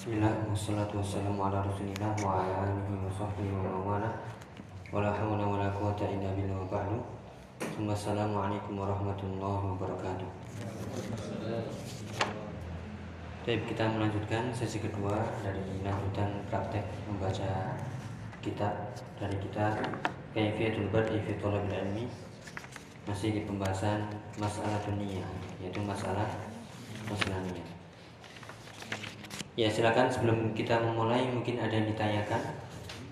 [0.00, 2.64] Bismillah ala rasulillah wa wa
[4.96, 5.12] wa wa
[7.92, 10.24] Assalamualaikum warahmatullahi wabarakatuh.
[13.44, 17.76] Baik, kita melanjutkan sesi kedua dari lanjutan praktek membaca
[18.40, 19.84] kitab dari kitab
[20.32, 22.08] Kaifiyatul Bad'i fi Thalabil Ilmi.
[23.04, 24.08] Masih di pembahasan
[24.40, 25.28] masalah dunia
[25.60, 26.40] yaitu masalah
[27.04, 27.69] masalah.
[29.58, 32.42] Ya silakan sebelum kita memulai mungkin ada yang ditanyakan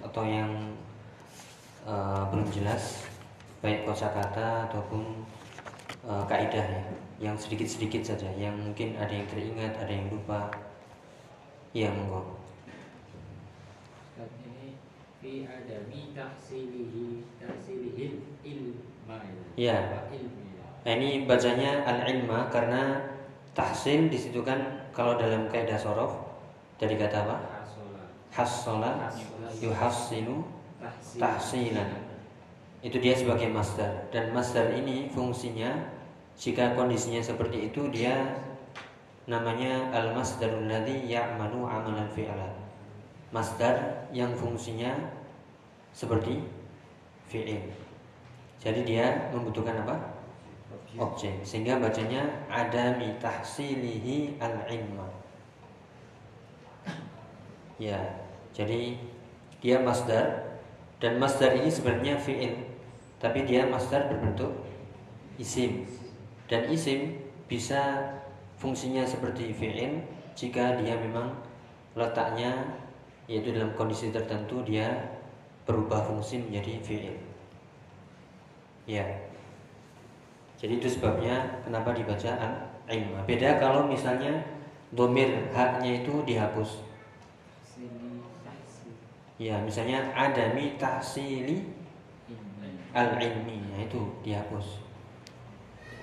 [0.06, 0.50] atau yang
[1.82, 3.06] uh, belum jelas
[3.58, 5.26] baik kosakata ataupun
[6.06, 6.82] uh, kaidah ya
[7.18, 10.46] yang sedikit-sedikit saja yang mungkin ada yang teringat ada yang lupa.
[11.74, 12.38] Ya monggo.
[14.18, 14.74] Ini
[15.18, 19.18] fi adami tahsilihi tahsilihil ilma
[19.58, 20.06] ya
[20.86, 23.02] nah, ini bacanya al ilma karena
[23.50, 26.27] tahsil di situ kan kalau dalam kaidah sorof
[26.78, 27.36] dari kata apa
[28.30, 29.10] hasola
[29.58, 30.46] yuhassinu
[31.18, 31.90] tahsilan
[32.80, 35.74] itu dia sebagai master dan master ini fungsinya
[36.38, 38.14] jika kondisinya seperti itu dia
[39.28, 42.54] namanya al masdarul ladzi ya'malu amalan fi'lan.
[43.28, 44.96] Masdar yang fungsinya
[45.92, 46.40] seperti
[47.28, 47.60] fi'il.
[48.56, 50.16] Jadi dia membutuhkan apa?
[50.96, 51.44] Objek.
[51.44, 55.04] Sehingga bacanya adami tahsilihi al-ilma.
[57.78, 57.98] Ya.
[58.50, 58.98] Jadi
[59.62, 60.58] dia masdar
[60.98, 62.58] dan masdar ini sebenarnya fi'il,
[63.22, 64.50] tapi dia masdar berbentuk
[65.38, 65.86] isim
[66.50, 68.02] dan isim bisa
[68.58, 70.02] fungsinya seperti fi'il
[70.34, 71.30] jika dia memang
[71.94, 72.50] letaknya
[73.30, 75.14] yaitu dalam kondisi tertentu dia
[75.62, 77.16] berubah fungsi menjadi fi'il.
[78.88, 79.04] Ya.
[80.58, 83.14] Jadi itu sebabnya kenapa dibaca al-ilm.
[83.28, 84.42] Beda kalau misalnya
[84.90, 86.87] domir haknya itu dihapus.
[89.38, 91.62] Ya, misalnya adami tahsili
[92.90, 94.88] al-ilmi, nah itu dihapus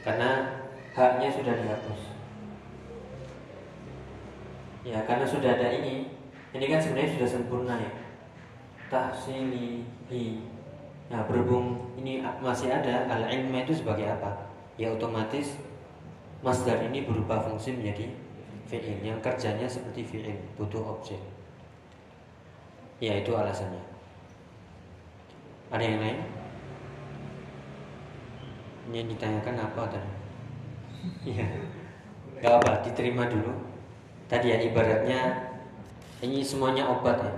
[0.05, 0.61] karena
[0.93, 2.01] haknya sudah dihapus.
[4.85, 6.13] Ya, karena sudah ada ini,
[6.53, 7.91] ini kan sebenarnya sudah sempurna ya.
[8.85, 10.45] Tahsilihi.
[11.09, 14.45] Nah, berhubung ini masih ada al ilmu itu sebagai apa?
[14.77, 15.57] Ya otomatis
[16.45, 18.13] masdar ini berubah fungsi menjadi
[18.69, 21.17] fi'il yang kerjanya seperti fi'il, butuh objek.
[23.03, 23.83] Ya, itu alasannya.
[25.67, 26.19] Ada yang lain?
[28.87, 30.11] Ini yang ditanyakan apa tadi?
[31.35, 31.45] Iya.
[32.41, 33.51] Gak apa, diterima dulu.
[34.25, 35.51] Tadi ya ibaratnya
[36.23, 37.33] ini semuanya obat ya.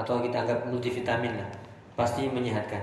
[0.00, 1.50] Atau kita anggap multivitamin lah.
[1.94, 2.80] Pasti menyehatkan.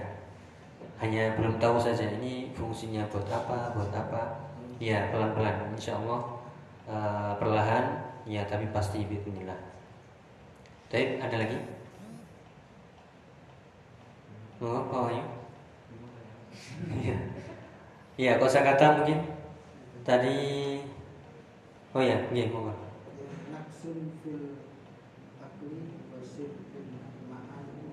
[1.01, 4.47] Hanya belum tahu saja ini fungsinya buat apa, buat apa.
[4.77, 6.21] Ya pelan-pelan, insya Allah
[6.85, 8.05] uh, perlahan.
[8.29, 9.57] Ya tapi pasti bismillah.
[10.87, 11.76] Baik, ada lagi?
[14.57, 15.23] Mau apa ya?
[16.89, 17.17] Iya.
[18.17, 19.21] Iya, kosakata mungkin
[20.01, 20.37] tadi
[21.97, 22.69] Oh ya, nggih, monggo.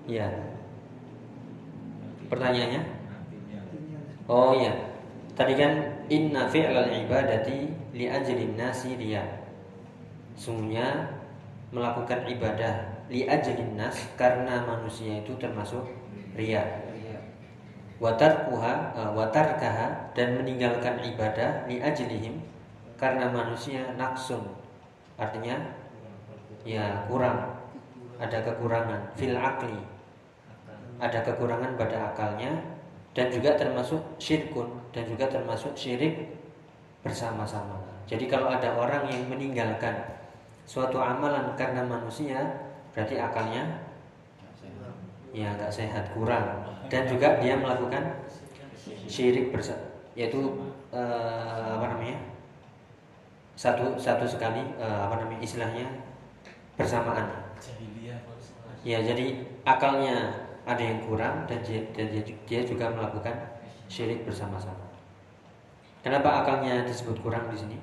[0.05, 0.27] Iya.
[2.29, 2.81] Pertanyaannya?
[4.29, 4.73] Oh iya.
[5.33, 5.73] Tadi kan
[6.05, 9.25] inna fi'lal ibadati li ajlin nasi riya.
[10.37, 11.17] Sungguhnya
[11.73, 15.81] melakukan ibadah li ajlin nas karena manusia itu termasuk
[16.35, 16.85] riya
[17.99, 22.43] watarkuha uh, watarkaha dan meninggalkan ibadah li ajlihim
[22.99, 24.43] karena manusia naksun.
[25.15, 25.75] Artinya
[26.67, 27.55] ya kurang.
[28.15, 29.11] Ada kekurangan.
[29.19, 29.75] Fil akli.
[31.03, 32.55] Ada kekurangan pada akalnya
[33.11, 36.35] dan juga termasuk syirkun dan juga termasuk syirik
[37.03, 37.75] bersama-sama.
[38.07, 40.15] Jadi kalau ada orang yang meninggalkan
[40.63, 42.39] suatu amalan karena manusia
[42.95, 43.84] berarti akalnya
[45.35, 46.63] ya nggak sehat kurang.
[46.87, 48.23] Dan juga dia melakukan
[49.11, 49.83] syirik bersama
[50.15, 52.17] yaitu uh, apa namanya?
[53.59, 55.87] Satu satu sekali uh, apa namanya istilahnya
[56.79, 57.51] bersamaan.
[58.87, 60.31] Ya jadi akalnya
[60.63, 62.07] ada yang kurang dan dia, dan
[62.47, 63.59] dia juga melakukan
[63.91, 64.87] syirik bersama-sama.
[65.99, 67.77] Kenapa akalnya disebut kurang di sini?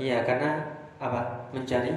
[0.00, 0.50] Iya karena
[0.96, 1.46] apa?
[1.52, 1.92] Mencari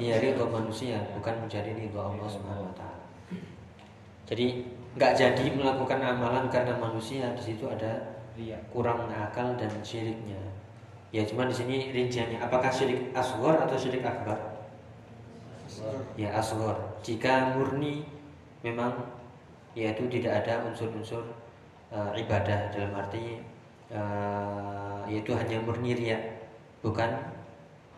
[0.00, 3.04] Iya ridho manusia bukan menjadi ridho Allah Subhanahu Wa Taala.
[4.28, 4.46] Jadi
[4.90, 8.18] nggak jadi melakukan amalan karena manusia di situ ada
[8.72, 10.40] kurang akal dan syiriknya.
[11.12, 14.38] Ya cuma di sini rinciannya apakah syirik asghar atau syirik akbar?
[16.16, 16.74] Ya asghar.
[17.04, 18.06] Jika murni
[18.64, 18.96] memang
[19.76, 21.22] yaitu tidak ada unsur-unsur
[21.94, 23.38] uh, ibadah dalam arti
[23.94, 26.18] uh, yaitu hanya murni riya
[26.82, 27.10] bukan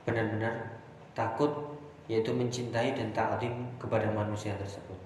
[0.05, 0.72] benar-benar
[1.13, 1.79] takut
[2.11, 4.99] yaitu mencintai dan ta'zim kepada manusia tersebut.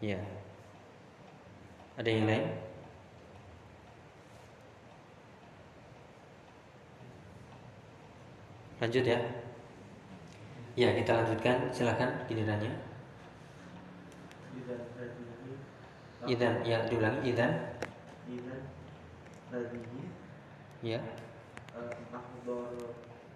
[0.00, 0.18] Ya.
[1.98, 2.44] Ada yang lain?
[8.82, 9.20] Lanjut ya.
[10.74, 11.70] Ya, kita lanjutkan.
[11.70, 12.72] Silakan gilirannya.
[16.22, 17.50] Idan, ya diulangi idan.
[18.30, 18.62] Idan
[19.50, 20.02] tadihi
[20.82, 20.98] Ya.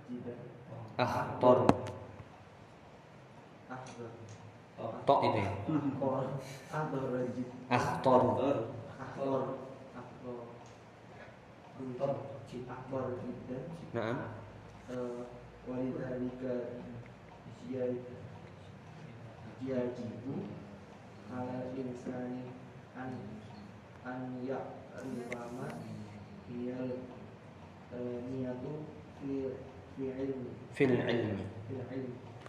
[0.07, 0.56] jidan
[0.97, 1.69] Akhtor.
[3.69, 4.11] akhdor
[5.05, 5.51] Tok itu ya.
[7.37, 8.21] jid Akhtor.
[8.97, 9.43] akhdor
[9.93, 10.41] akhdor
[12.73, 13.63] akhdor jidan
[13.93, 14.17] Naam.
[14.89, 15.21] Eh,
[15.69, 16.81] walidhalika
[19.61, 20.35] yajibu
[21.29, 22.49] ala insani
[22.97, 23.13] an
[24.07, 25.77] an ya'rifama
[26.49, 26.93] hiyal
[27.93, 28.73] eh, niyatu
[30.77, 31.45] Fil ilmi.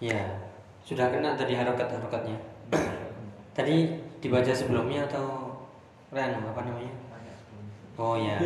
[0.03, 0.23] Ya.
[0.83, 2.37] Sudah kena tadi harokat-harokatnya.
[3.55, 5.55] Tadi dibaca sebelumnya atau
[6.11, 6.93] Ren apa namanya?
[7.97, 8.37] Oh ya.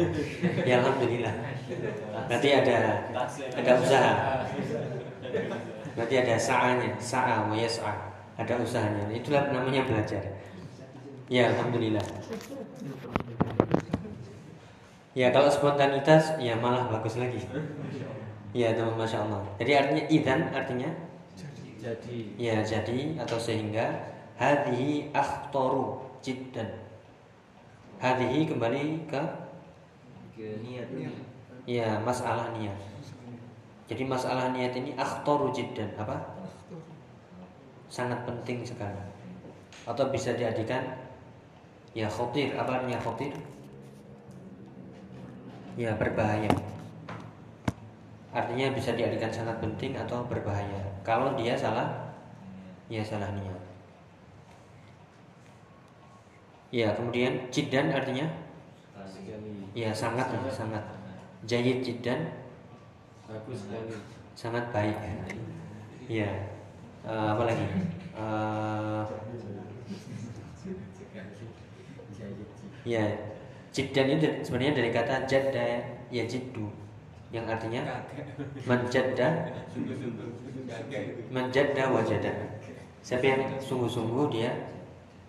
[0.63, 1.33] Ya alhamdulillah.
[2.30, 3.06] Berarti ada
[3.57, 4.13] ada usaha.
[5.92, 7.94] Berarti ada sa'anya, sa'a wa.
[8.39, 9.06] Ada usahanya.
[9.12, 10.24] Itulah namanya belajar.
[11.27, 12.01] Ya alhamdulillah.
[15.12, 17.44] Ya kalau spontanitas ya malah bagus lagi.
[18.51, 19.42] Ya teman masya Allah.
[19.59, 20.89] Jadi artinya idan artinya
[21.81, 23.89] Jadi ya jadi atau sehingga
[24.38, 26.69] hadhihi akhtaru jiddan.
[27.98, 29.21] Hadhihi kembali ke
[30.38, 30.86] ke niat
[31.65, 32.77] ya masalah niat.
[33.89, 36.21] Jadi masalah niat ini akhtaru jiddan apa?
[37.89, 39.01] Sangat penting sekali.
[39.89, 40.86] Atau bisa diartikan
[41.98, 43.33] ya khotir apa artinya khotir?
[45.81, 46.51] Ya berbahaya.
[48.31, 50.80] Artinya bisa diartikan sangat penting atau berbahaya.
[51.04, 52.16] Kalau dia salah,
[52.88, 53.60] ya salah niat.
[56.72, 58.31] Ya kemudian jiddan artinya
[59.75, 60.80] ya sangat sangat.
[61.44, 62.31] Jayid jiddan
[63.28, 63.92] bagus sekali
[64.39, 64.95] sangat baik.
[66.07, 66.31] Ya.
[67.04, 67.66] Eh, apa lagi?
[68.16, 69.04] Eh,
[72.81, 73.04] ya
[73.72, 75.68] jiddan itu sebenarnya dari kata jadda
[76.10, 76.81] ya jiddu
[77.31, 78.04] yang artinya?
[78.68, 79.28] Menjadda
[81.31, 82.31] menjadda wajada
[83.01, 84.51] siapa yang sungguh-sungguh dia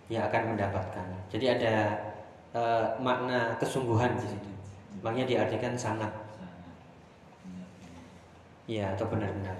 [0.07, 1.07] ya akan mendapatkan.
[1.33, 1.75] Jadi ada
[2.53, 4.51] eh, makna kesungguhan di situ.
[5.01, 6.11] Makanya diartikan sangat.
[8.69, 9.57] Ya atau benar-benar.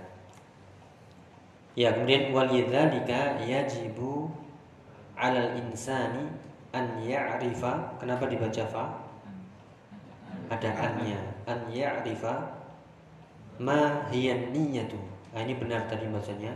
[1.74, 4.30] Ya kemudian walidzalika yajibu
[5.18, 6.30] alal insani
[6.70, 7.98] an ya'rifa.
[7.98, 8.86] Kenapa dibaca fa?
[10.54, 12.64] Ada annya an ya'rifa
[13.60, 14.98] ma hiyan niyatu.
[15.34, 16.54] Nah, ini benar tadi maksudnya.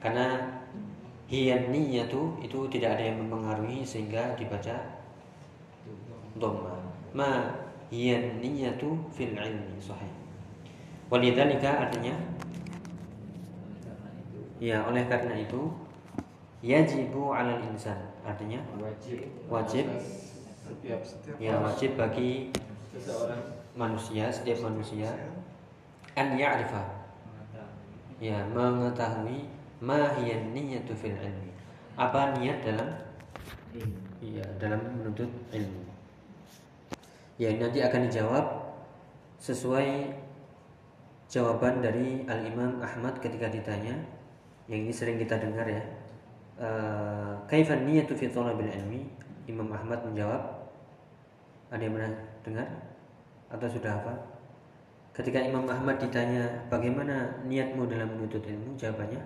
[0.00, 0.56] Karena
[1.26, 4.76] hiyan niyatu itu tidak ada yang mempengaruhi sehingga dibaca
[6.38, 6.76] dhamma.
[7.16, 7.30] Ma
[7.90, 10.12] hiyan niyatu fil ilmi sahih.
[11.06, 12.14] Walidzalika artinya
[14.58, 15.70] ya oleh karena itu
[16.62, 17.98] yajibu alal insan.
[18.26, 19.22] Artinya wajib.
[19.46, 19.86] wajib.
[20.66, 20.98] Setiap
[21.38, 22.50] ya wajib bagi
[22.90, 25.06] seseorang manusia setiap manusia.
[26.16, 26.82] An ya'rifa.
[28.16, 29.44] Ya mengetahui
[29.84, 31.52] ma hiya niyatu fil ilmi.
[32.00, 32.88] Apa niat dalam?
[34.24, 35.84] Iya dalam menuntut ilmu.
[37.36, 38.46] Ya nanti akan dijawab
[39.36, 40.08] sesuai
[41.28, 43.92] jawaban dari Al Imam Ahmad ketika ditanya.
[44.66, 45.84] Yang ini sering kita dengar ya.
[46.56, 49.04] Eh, kaifan niyatu fi thalabil ilmi?
[49.44, 50.64] Imam Ahmad menjawab.
[51.68, 52.68] Ada yang pernah dengar
[53.46, 54.16] atau sudah hafal
[55.16, 58.76] ketika Imam Ahmad ditanya bagaimana niatmu dalam menuntut ilmu?
[58.76, 59.22] Jawabannya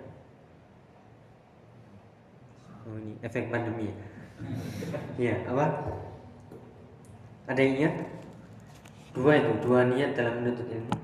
[2.87, 3.95] oh ini efek pandemi ya.
[5.21, 5.65] Iya, apa?
[7.45, 7.95] Ada yang ingat?
[9.13, 10.95] Dua itu dua niat dalam menuntut ilmu.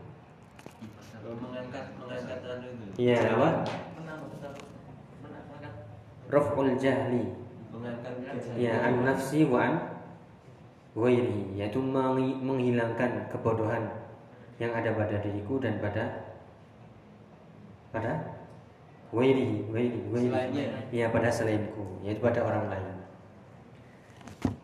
[1.28, 3.50] Mengangkat mengangkat anu iya apa?
[6.32, 7.36] Raf'ul jahli.
[7.70, 8.14] Mengangkat
[8.58, 9.97] ya an nafsi wa an
[10.98, 13.86] ghairi yaitu menghi- menghilangkan kebodohan
[14.58, 16.25] yang ada pada diriku dan pada
[17.94, 18.42] pada
[19.13, 20.66] ghairi ghairi Selainnya.
[20.89, 21.06] ya?
[21.13, 22.88] Pada selainku yaitu pada orang lain.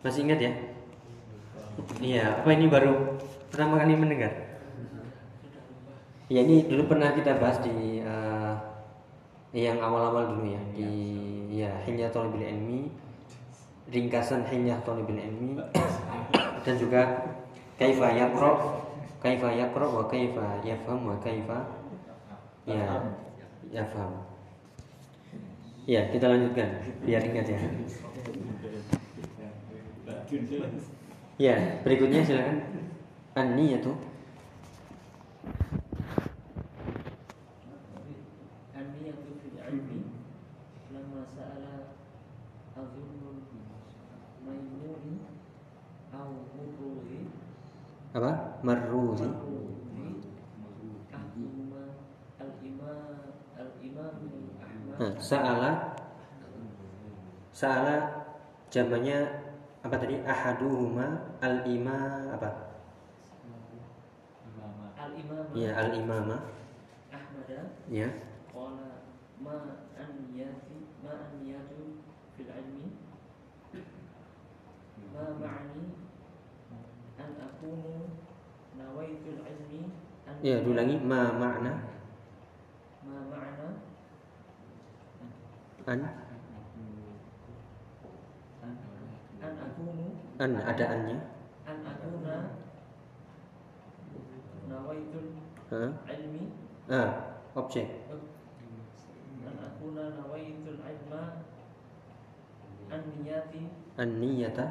[0.02, 0.52] Masih ingat ya?
[2.02, 3.22] Iya apa ini baru
[3.54, 4.34] pertama kali mendengar?
[6.34, 8.54] Ya ini dulu pernah kita bahas di eh,
[9.54, 10.90] yang awal-awal dulu ya di
[11.54, 12.82] ya Hilyah Thalibil Ilmi
[13.94, 15.62] ringkasan Hilyah Thalibil Ilmi
[16.64, 17.02] dan juga
[17.78, 18.84] Kaifa Yaqra
[19.24, 21.64] kaifa yaqra wa kaifa yafham wa kaifa
[22.68, 23.08] ya
[23.72, 24.12] yafham.
[25.88, 27.60] Ya, kita lanjutkan biar ingat ya.
[31.40, 32.58] Ya, berikutnya silakan.
[33.34, 33.98] An-niyatu
[55.34, 55.72] sa'ala.
[57.50, 57.96] Sa'ala
[58.70, 59.18] jamannya
[59.82, 60.22] apa tadi?
[60.22, 62.50] Ahaduhuma al ima apa?
[65.04, 66.38] Al imama ya al imama
[67.12, 67.50] Ahmad
[67.92, 68.10] ya
[68.54, 69.04] qala
[69.44, 72.00] ma an yafi ma an yatu
[72.38, 72.88] fil ilmi.
[75.14, 75.86] Ma ma'ani
[77.20, 78.10] an akunu
[78.78, 79.94] nawaitul ilmi
[80.42, 81.93] ya dulangi ma makna
[85.88, 86.00] an?
[90.40, 91.18] An ada annya?
[91.68, 92.36] An akuna
[94.72, 95.36] nawaitul
[96.08, 96.44] ilmi.
[96.88, 98.08] Ah objek.
[99.44, 101.24] An akuna nawaitul ilma.
[102.90, 103.64] An niyati.
[104.00, 104.66] An niyata?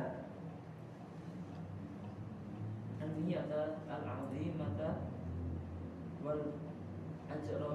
[3.00, 4.90] An niyata al azimata
[6.24, 6.42] wal
[7.28, 7.72] ajra.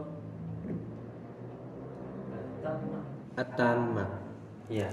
[2.57, 4.05] Tamna at-tamma.
[4.67, 4.89] Ya.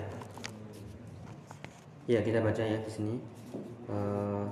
[2.04, 3.16] Ya, kita baca ya di sini.
[3.88, 4.44] Eh,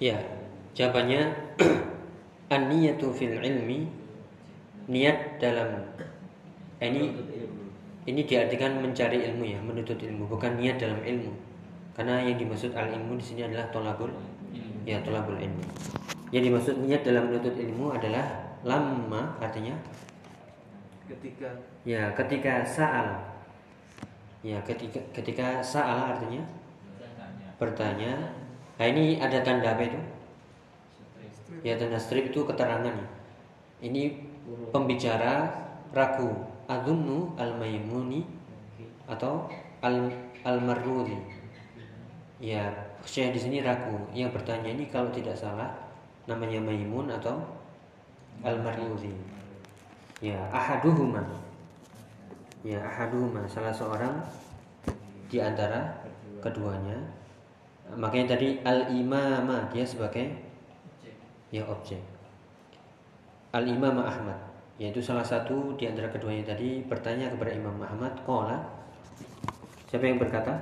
[0.00, 0.16] ya,
[0.72, 1.36] jawabannya
[2.54, 3.84] an-niyatu fil ilmi
[4.88, 5.84] niat dalam
[6.80, 7.12] ini
[8.08, 11.36] ini diartikan mencari ilmu ya, menuntut ilmu, bukan niat dalam ilmu.
[11.92, 14.08] Karena yang dimaksud al ilmu di sini adalah tolabul
[14.88, 15.60] ya tolabul ilmu.
[16.32, 19.72] Yang dimaksud niat dalam menuntut ilmu adalah lama artinya?
[21.08, 21.48] Ketika.
[21.88, 23.16] Ya ketika saal
[24.44, 26.44] ya ketika ketika saal artinya?
[27.56, 28.36] Bertanya.
[28.76, 30.00] Nah ini ada tanda apa itu?
[31.64, 32.94] Ya tanda strip itu keterangan.
[33.80, 34.14] Ini
[34.70, 35.48] pembicara
[35.96, 36.44] ragu.
[36.68, 38.28] Adunnu al maimuni
[39.08, 39.48] atau
[39.80, 40.12] al
[40.44, 41.16] al marrudi
[42.38, 42.70] ya
[43.02, 43.98] saya di sini ragu.
[44.14, 45.70] Yang bertanya ini kalau tidak salah
[46.28, 47.40] namanya maimun atau
[48.42, 49.14] al marrudi
[50.22, 51.22] ya ahaduhuma.
[52.66, 53.46] Ya ahaduhuma.
[53.46, 54.14] Salah seorang
[55.30, 56.02] di antara
[56.42, 56.98] keduanya.
[57.94, 60.34] Makanya tadi al imama dia sebagai
[61.54, 62.02] ya objek.
[63.54, 64.36] Al imam Ahmad.
[64.78, 68.62] Yaitu salah satu di antara keduanya tadi bertanya kepada Imam Ahmad kola
[69.90, 70.54] siapa yang berkata?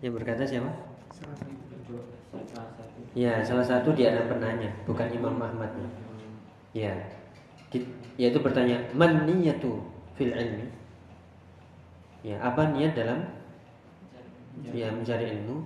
[0.00, 0.72] Yang berkata siapa
[3.14, 6.04] ya salah satu di antara penanya bukan Imam Ahmadnya
[6.74, 6.90] Ya.
[8.18, 9.78] Yaitu bertanya, "Man niyatu
[10.18, 10.66] fil ilmi?"
[12.26, 13.22] Ya, apa niat dalam
[14.74, 15.62] ya mencari ilmu?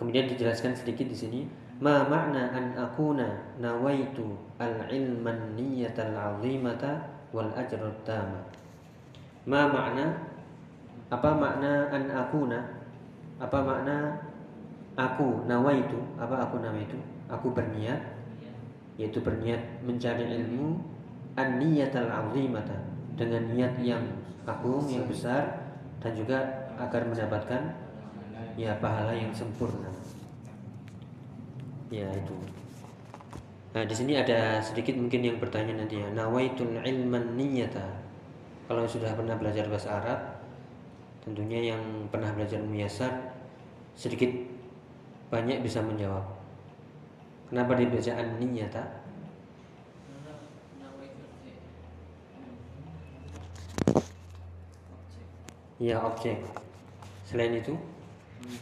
[0.00, 1.40] Kemudian dijelaskan sedikit di sini,
[1.80, 8.40] "Ma makna an akuna nawaitu al-ilman niyatal 'azimata wal ajrut tama."
[9.44, 10.16] Ma makna
[11.12, 12.60] apa makna an akuna?
[13.36, 14.16] Apa makna
[14.96, 16.00] aku nawaitu?
[16.16, 16.98] Apa aku nawaitu?
[17.28, 18.16] Aku berniat
[18.96, 20.80] yaitu berniat mencari ilmu
[21.36, 22.80] an-niyatal 'azimata
[23.12, 24.00] dengan niat yang
[24.48, 25.68] agung yang besar
[26.00, 26.40] dan juga
[26.80, 27.76] agar mendapatkan
[28.56, 29.92] ya pahala yang sempurna.
[31.92, 32.36] Ya itu.
[33.76, 37.84] Nah, di sini ada sedikit mungkin yang bertanya nanti ya, nawaitul ilman niyata.
[38.64, 40.20] Kalau sudah pernah belajar bahasa Arab,
[41.20, 43.36] tentunya yang pernah belajar muyasar
[43.92, 44.32] sedikit
[45.30, 46.22] banyak bisa menjawab.
[47.50, 48.12] Kenapa dibaca
[50.78, 51.56] nawaitu objek
[55.76, 56.38] Ya objek.
[57.26, 57.74] Selain itu,
[58.42, 58.54] ini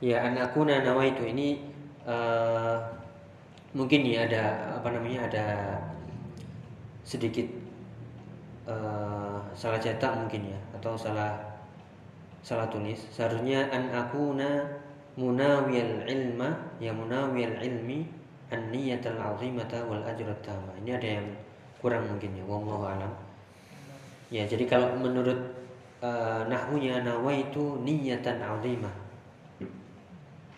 [0.00, 1.64] ya anakuna nawaitu ini
[2.06, 2.76] eh,
[3.72, 4.44] mungkin ya ada
[4.78, 5.46] apa namanya ada
[7.02, 7.65] sedikit
[8.66, 11.38] eh, salah cetak mungkin ya atau salah
[12.46, 12.98] salah tulis.
[13.10, 14.62] Seharusnya an akuna
[15.18, 18.06] munawiyal ilma ya munawiyal ilmi
[18.52, 20.70] an niyatal azimata wal ajrat tama.
[20.82, 21.26] Ini ada yang
[21.82, 23.12] kurang mungkin ya wallahu alam.
[24.26, 25.38] Ya, jadi kalau menurut
[26.02, 28.90] uh, nahwunya nawaitu niyatan azimah.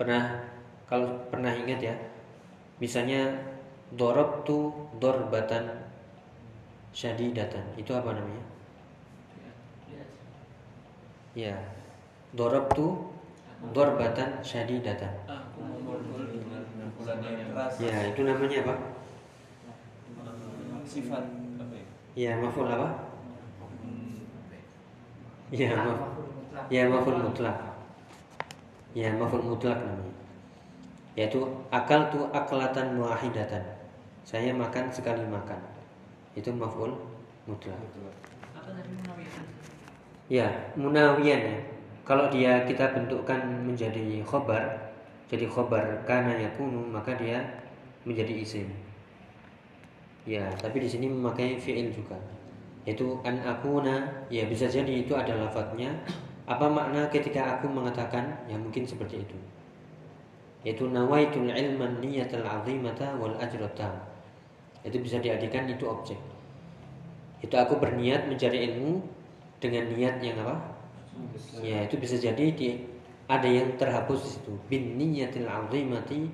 [0.00, 0.40] Pernah
[0.88, 1.94] kalau pernah ingat ya.
[2.78, 3.28] Misalnya
[3.92, 4.72] dorabtu
[5.02, 5.87] dorbatan
[6.92, 7.64] syadidatan.
[7.76, 8.44] Itu apa namanya?
[11.36, 11.54] Ya.
[12.34, 13.14] Dorabtu
[13.72, 15.12] dorbatan syadidatan.
[17.78, 18.74] Ya, itu namanya apa?
[20.88, 21.20] sifat
[21.60, 22.88] apa ya Ya, maful apa?
[25.52, 26.00] Ya, maf
[26.68, 27.56] ya maful mutlak.
[28.92, 30.16] Ya, maful mutlak namanya.
[31.14, 31.40] Yaitu
[31.70, 33.62] akal tu aklatan muahidatan.
[34.26, 35.77] Saya makan sekali makan.
[36.36, 36.92] Itu maful
[37.48, 37.78] mutlak.
[40.28, 41.58] Ya, munawiyan ya.
[42.04, 44.92] Kalau dia kita bentukkan menjadi khobar,
[45.28, 47.40] jadi khobar karena yakunu maka dia
[48.04, 48.68] menjadi isim.
[50.24, 52.16] Ya, tapi di sini memakai fiil juga.
[52.88, 55.92] Yaitu an akuna, ya bisa jadi itu ada lafadznya.
[56.48, 58.32] Apa makna ketika aku mengatakan?
[58.48, 59.36] Ya mungkin seperti itu.
[60.64, 64.07] Yaitu nawaitul ilman niyatal azimata wal ajrata.
[64.88, 66.16] Itu bisa diartikan itu objek.
[67.44, 69.04] Itu aku berniat mencari ilmu
[69.60, 70.56] dengan niat yang apa?
[71.60, 72.82] Ya, itu bisa jadi di
[73.28, 74.52] ada yang terhapus di situ.
[74.72, 76.32] Bin niyatil azimati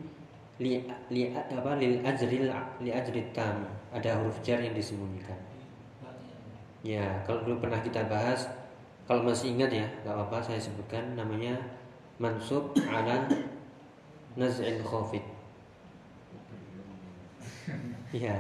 [0.63, 2.47] li, li apa lil ajril
[2.81, 3.67] li ajrit tam.
[3.91, 5.37] Ada huruf jar yang disembunyikan.
[6.85, 8.45] Ya, kalau dulu pernah kita bahas,
[9.09, 11.57] kalau masih ingat ya, nggak apa-apa saya sebutkan namanya
[12.21, 13.25] mansub ala
[14.37, 15.25] naz'il khafid.
[18.15, 18.37] Ya.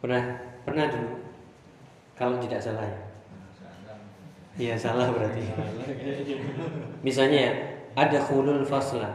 [0.00, 0.24] Pernah
[0.64, 1.20] pernah dulu
[2.16, 3.00] kalau tidak salah ya.
[4.56, 5.44] Iya salah berarti.
[7.04, 7.52] Misalnya ya,
[7.92, 9.12] ada khulul fasla.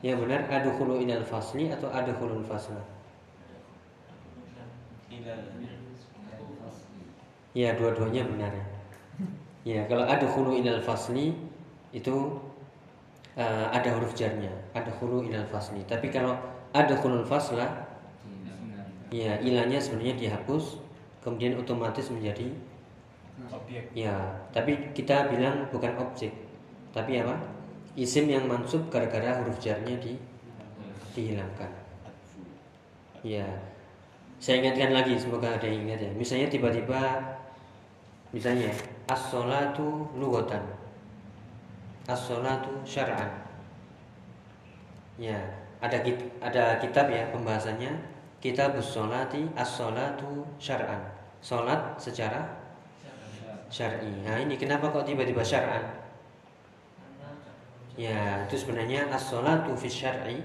[0.00, 2.80] Ya benar, ada khulu ilal fasli atau ada khulul fasla.
[7.56, 8.66] Ya dua-duanya benar ya.
[9.64, 11.32] Ya kalau ada khulu ilal fasli
[11.96, 12.16] itu
[13.40, 15.80] eh, ada huruf jarnya, ada khulu ilal fasli.
[15.88, 16.36] Tapi kalau
[16.76, 17.66] ada khulul fasla,
[19.08, 20.78] ya ilahnya sebenarnya dihapus,
[21.24, 22.52] kemudian otomatis menjadi
[23.48, 24.14] objek Ya,
[24.52, 26.30] tapi kita bilang bukan objek,
[26.92, 27.34] tapi apa?
[27.96, 30.14] Isim yang mansub gara-gara huruf jarnya di
[31.16, 31.72] dihilangkan.
[33.26, 33.44] Ya,
[34.40, 36.10] saya ingatkan lagi, semoga ada yang ingat ya.
[36.14, 37.18] Misalnya tiba-tiba,
[38.30, 38.70] misalnya
[39.10, 40.62] as-salatu lughatan,
[42.10, 43.30] as-salatu syar'an.
[45.14, 45.38] Ya,
[45.78, 46.02] ada
[46.42, 47.94] ada kitab ya pembahasannya,
[48.42, 51.20] kitabus sholati as-salatu syar'an.
[51.40, 52.60] Salat secara
[53.70, 54.12] syar'i.
[54.26, 56.02] Nah ini kenapa kok tiba-tiba syar'an?
[57.96, 60.36] Ya itu sebenarnya as-salatu fi syar'i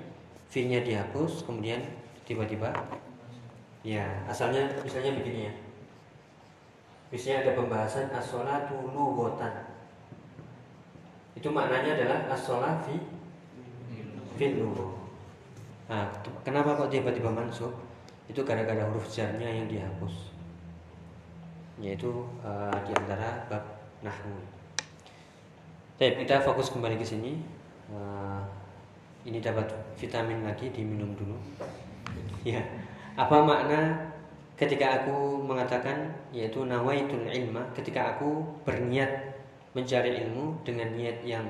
[0.48, 1.82] fi-nya dihapus kemudian
[2.24, 2.72] tiba-tiba
[3.84, 5.54] ya asalnya misalnya begini ya.
[7.10, 9.65] Misalnya ada pembahasan as-salatu lughatan.
[11.36, 12.96] Itu maknanya adalah as-salat fi.
[15.86, 16.10] Nah,
[16.42, 17.72] kenapa kok tiba-tiba mansub?
[18.26, 20.36] Itu gara-gara huruf jarnya yang dihapus
[21.80, 23.64] yaitu uh, di antara bab
[24.00, 24.40] nahwu.
[26.00, 27.40] Baik, kita fokus kembali ke sini.
[27.92, 28.40] Uh,
[29.28, 29.68] ini dapat
[30.00, 31.36] vitamin lagi diminum dulu.
[32.46, 32.62] Ya,
[33.18, 33.98] apa makna
[34.54, 39.35] ketika aku mengatakan yaitu nawaitul ilma ketika aku berniat
[39.76, 41.44] mencari ilmu dengan niat yang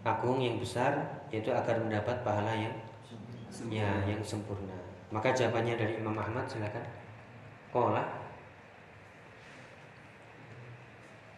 [0.00, 0.96] agung yang besar
[1.28, 2.72] yaitu agar mendapat pahala yang
[3.68, 4.74] ya yang sempurna.
[5.12, 6.82] Maka jawabannya dari Imam Ahmad silakan.
[7.70, 8.02] Qala.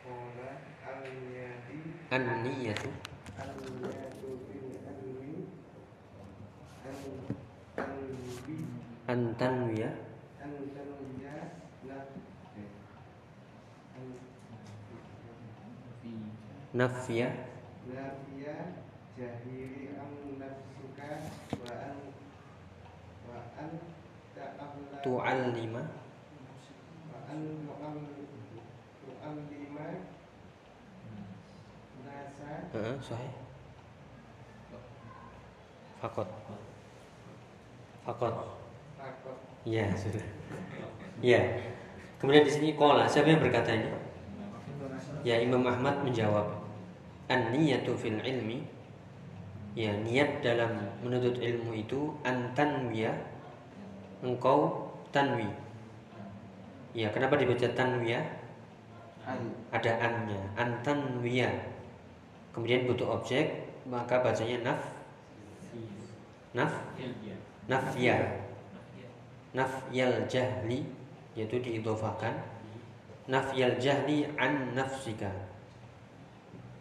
[0.06, 0.50] Qala
[0.86, 1.78] al-niyati
[2.14, 2.90] an-niyatu.
[5.06, 5.34] Ilmi
[6.86, 7.26] al-tanwi
[9.06, 9.90] an tanwiya
[10.40, 11.34] an-tanwiya
[11.84, 12.08] naf
[16.76, 17.28] nafya
[17.88, 18.56] nafiya
[19.16, 21.08] jahili am nafsuka
[21.56, 21.96] wa an
[23.24, 23.70] wa an
[24.36, 25.82] ta'alla tu'allima
[27.08, 27.96] wa an tu'am
[29.00, 29.86] tu'allima
[32.04, 33.32] nasa Heeh, sahih.
[35.96, 36.28] Fakot.
[38.04, 38.34] Fakot.
[39.64, 40.22] Iya, sudah.
[41.24, 41.40] Iya.
[42.20, 43.88] Kemudian di sini kola, siapa yang berkata ini?
[45.26, 46.65] Ya Imam Ahmad menjawab,
[47.30, 48.62] an-niyatu fil ilmi.
[49.76, 50.72] Ya niat dalam
[51.04, 53.12] menuntut ilmu itu antanwiya
[54.24, 55.44] engkau tanwi.
[56.96, 58.24] Ya kenapa dibaca tanwiya?
[59.74, 61.50] Ada annya, antanwiya.
[62.56, 64.82] Kemudian butuh objek, maka bacanya naf.
[66.56, 66.72] Naf?
[67.68, 68.16] Nafya.
[69.52, 70.84] Nafyal jahli
[71.36, 72.32] yaitu diidofakan
[73.28, 75.28] nafyal jahli an nafsika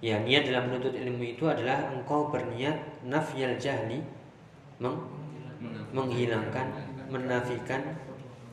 [0.05, 4.05] ya niat dalam menuntut ilmu itu adalah engkau berniat nafyal jahli
[4.77, 5.01] meng-
[5.89, 6.69] menghilangkan
[7.09, 7.81] menafikan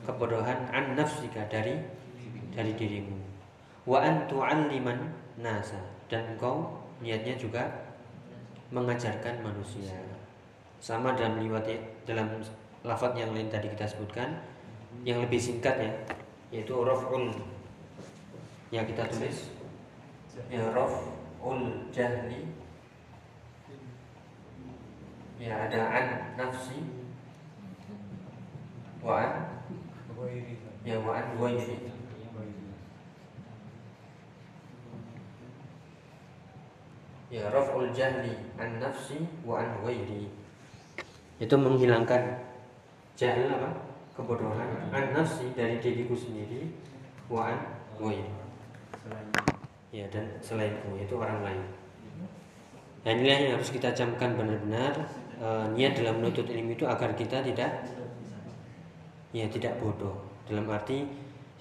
[0.08, 1.76] kebodohan an nafsika dari
[2.56, 3.16] dari dirimu.
[3.84, 5.76] Wa an tu'alliman nasa.
[6.08, 6.72] Dan engkau
[7.04, 7.68] niatnya juga
[8.72, 9.92] mengajarkan manusia.
[10.80, 11.68] Sama dalam liwat
[12.08, 12.32] dalam
[12.80, 14.40] lafaz yang lain tadi kita sebutkan
[15.04, 15.92] yang lebih singkat ya
[16.52, 17.32] yaitu raf'ul
[18.68, 19.52] yang kita tulis
[20.52, 20.60] ya
[21.42, 22.54] raf'ul jahli
[25.42, 26.06] ya ada an
[26.38, 26.78] nafsi.
[29.02, 29.32] Wa an.
[30.86, 31.82] Ya wa an ghairi
[37.26, 40.30] ya raf'ul jahli an nafsi wa an ghairi.
[41.42, 42.38] Itu menghilangkan
[43.18, 43.82] jahil apa?
[44.14, 44.94] Kebodohan.
[44.94, 46.70] An nafsi dari diriku sendiri
[47.26, 47.58] wa an
[47.98, 48.30] ghairi
[49.92, 51.62] ya dan selainku itu orang lain
[53.04, 54.94] nah inilah yang harus kita camkan benar-benar
[55.36, 57.84] e, niat dalam menuntut ilmu itu agar kita tidak
[59.36, 60.16] ya tidak bodoh
[60.48, 61.04] dalam arti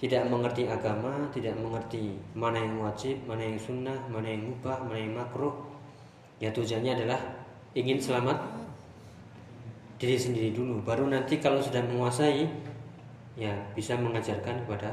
[0.02, 4.98] tidak mengerti agama, tidak mengerti mana yang wajib, mana yang sunnah, mana yang mubah, mana
[4.98, 5.54] yang makruh.
[6.42, 7.22] Ya tujuannya adalah
[7.78, 8.34] ingin selamat
[10.02, 10.82] diri sendiri dulu.
[10.82, 12.50] Baru nanti kalau sudah menguasai,
[13.38, 14.90] ya bisa mengajarkan kepada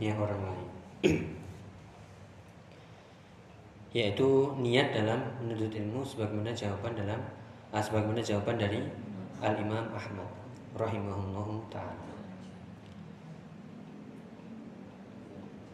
[0.00, 0.68] ya orang lain.
[3.92, 7.20] Yaitu niat dalam menuntut ilmu sebagaimana jawaban dalam
[7.72, 8.80] ah, sebagaimana jawaban dari
[9.44, 10.28] Al Imam Ahmad
[10.72, 12.12] rahimahullahu taala.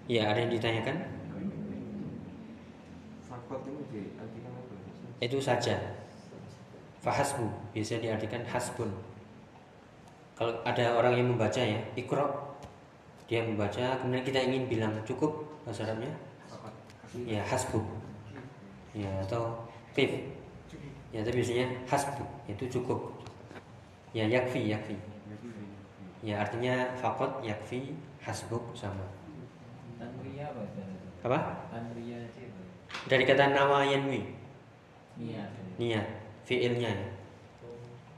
[0.08, 0.96] Ya, ada yang ditanyakan?
[5.20, 5.76] Itu saja.
[7.04, 7.44] Fahasbu
[7.76, 8.88] bisa diartikan hasbun.
[10.32, 12.24] Kalau ada orang yang membaca ya, ikro,
[13.28, 16.14] dia membaca, kemudian kita ingin bilang cukup bahasa Arabnya,
[17.28, 17.82] ya hasbu,
[18.96, 20.30] ya atau kif,
[21.12, 23.00] ya tapi biasanya hasbu itu cukup,
[24.14, 24.96] ya yakfi yakfi,
[26.24, 29.04] ya artinya fakot yakfi hasbuk sama.
[29.26, 30.04] Itu?
[31.18, 31.38] Itu apa?
[33.08, 34.24] Dari kata nawa yanwi,
[35.18, 35.50] Niat.
[35.76, 36.06] niat,
[36.46, 37.08] fiilnya ya.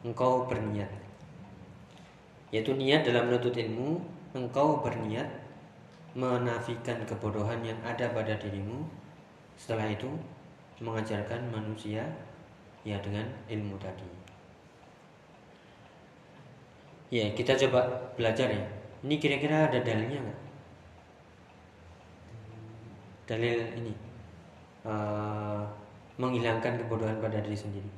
[0.05, 0.89] Engkau berniat.
[2.51, 4.01] Yaitu niat dalam menuntut ilmu,
[4.35, 5.29] engkau berniat
[6.15, 8.83] menafikan kebodohan yang ada pada dirimu.
[9.55, 10.11] Setelah itu
[10.81, 12.03] mengajarkan manusia
[12.83, 14.09] ya dengan ilmu tadi.
[17.13, 17.85] Ya, kita coba
[18.17, 18.65] belajar ya.
[19.05, 20.41] Ini kira-kira ada dalilnya nggak?
[23.29, 23.93] Dalil ini
[24.87, 25.63] eh,
[26.17, 27.91] menghilangkan kebodohan pada diri sendiri.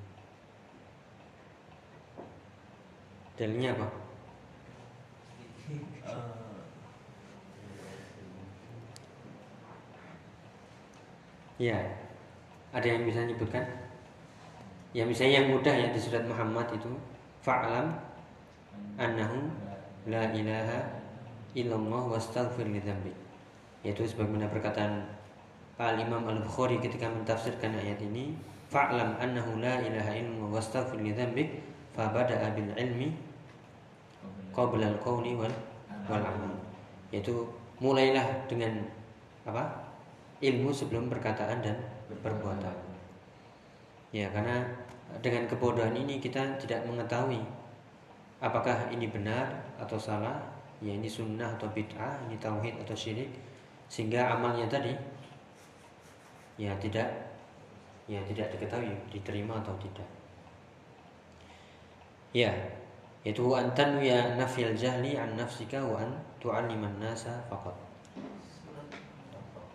[3.37, 3.89] Dalilnya apa?
[11.61, 11.79] Ya,
[12.73, 13.65] ada yang bisa menyebutkan?
[14.97, 16.89] Ya misalnya yang mudah ya di surat Muhammad itu
[17.45, 17.93] fa'lam
[18.97, 19.49] annahu
[20.09, 20.81] la ilaha
[21.53, 23.13] illallah wastaghfir lidzambik.
[23.85, 25.05] Yaitu sebagaimana perkataan
[25.81, 28.37] Al Imam Al Bukhari ketika mentafsirkan ayat ini,
[28.73, 31.61] fa'lam annahu la ilaha illallah wastaghfir lidzambik
[31.93, 33.13] fa bada'a bil ilmi
[34.53, 35.53] qabla al qawli wal
[36.09, 36.53] wal amal.
[37.13, 37.45] Yaitu
[37.81, 38.81] mulailah dengan
[39.45, 39.93] apa?
[40.43, 41.79] ilmu sebelum perkataan dan
[42.11, 42.77] perbuatan.
[44.13, 44.67] Ya, karena
[45.21, 47.41] dengan kebodohan ini kita tidak mengetahui
[48.43, 49.47] apakah ini benar
[49.79, 50.43] atau salah,
[50.83, 53.31] ya ini sunnah atau bid'ah, ini tauhid atau syirik,
[53.87, 54.93] sehingga amalnya tadi
[56.59, 57.07] ya tidak
[58.11, 60.09] ya tidak diketahui diterima atau tidak.
[62.35, 62.51] Ya,
[63.23, 66.11] yaitu antan ya nafil jahli an nafsika wa an
[66.43, 67.77] tu'alliman nasa faqat.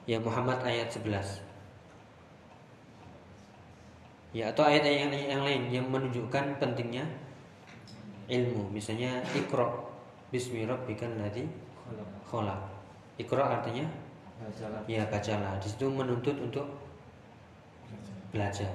[0.03, 1.46] Ya Muhammad ayat 11
[4.35, 7.03] Ya atau ayat yang, yang lain yang menunjukkan pentingnya
[8.27, 9.87] ilmu Misalnya ikro
[10.31, 11.47] Bismi rabbikal ladzi
[12.27, 12.59] khalaq
[13.15, 13.87] Ikro artinya
[14.85, 16.67] Ya bacalah Di situ menuntut untuk
[18.35, 18.69] belajar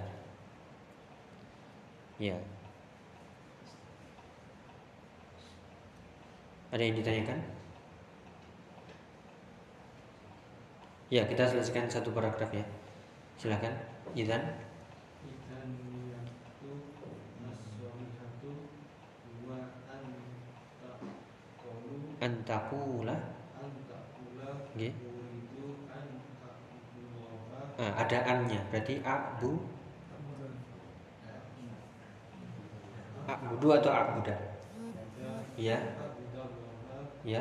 [2.16, 2.36] Ya
[6.72, 7.36] Ada yang ditanyakan?
[11.12, 12.64] Ya, kita selesaikan satu paragraf ya.
[13.36, 13.76] Silakan,
[14.16, 14.40] Izan.
[15.28, 16.96] Idan niyatu
[17.44, 18.48] naswamihatu
[19.44, 19.60] wa
[22.24, 23.16] an taqulu Antakula.
[23.64, 24.92] an taqula Nggih.
[24.92, 29.64] uridu an ta'budullaha Ah, ada annya, berarti abu
[33.24, 34.36] abudu atau abuda.
[35.56, 35.78] Ya,
[37.24, 37.40] ya.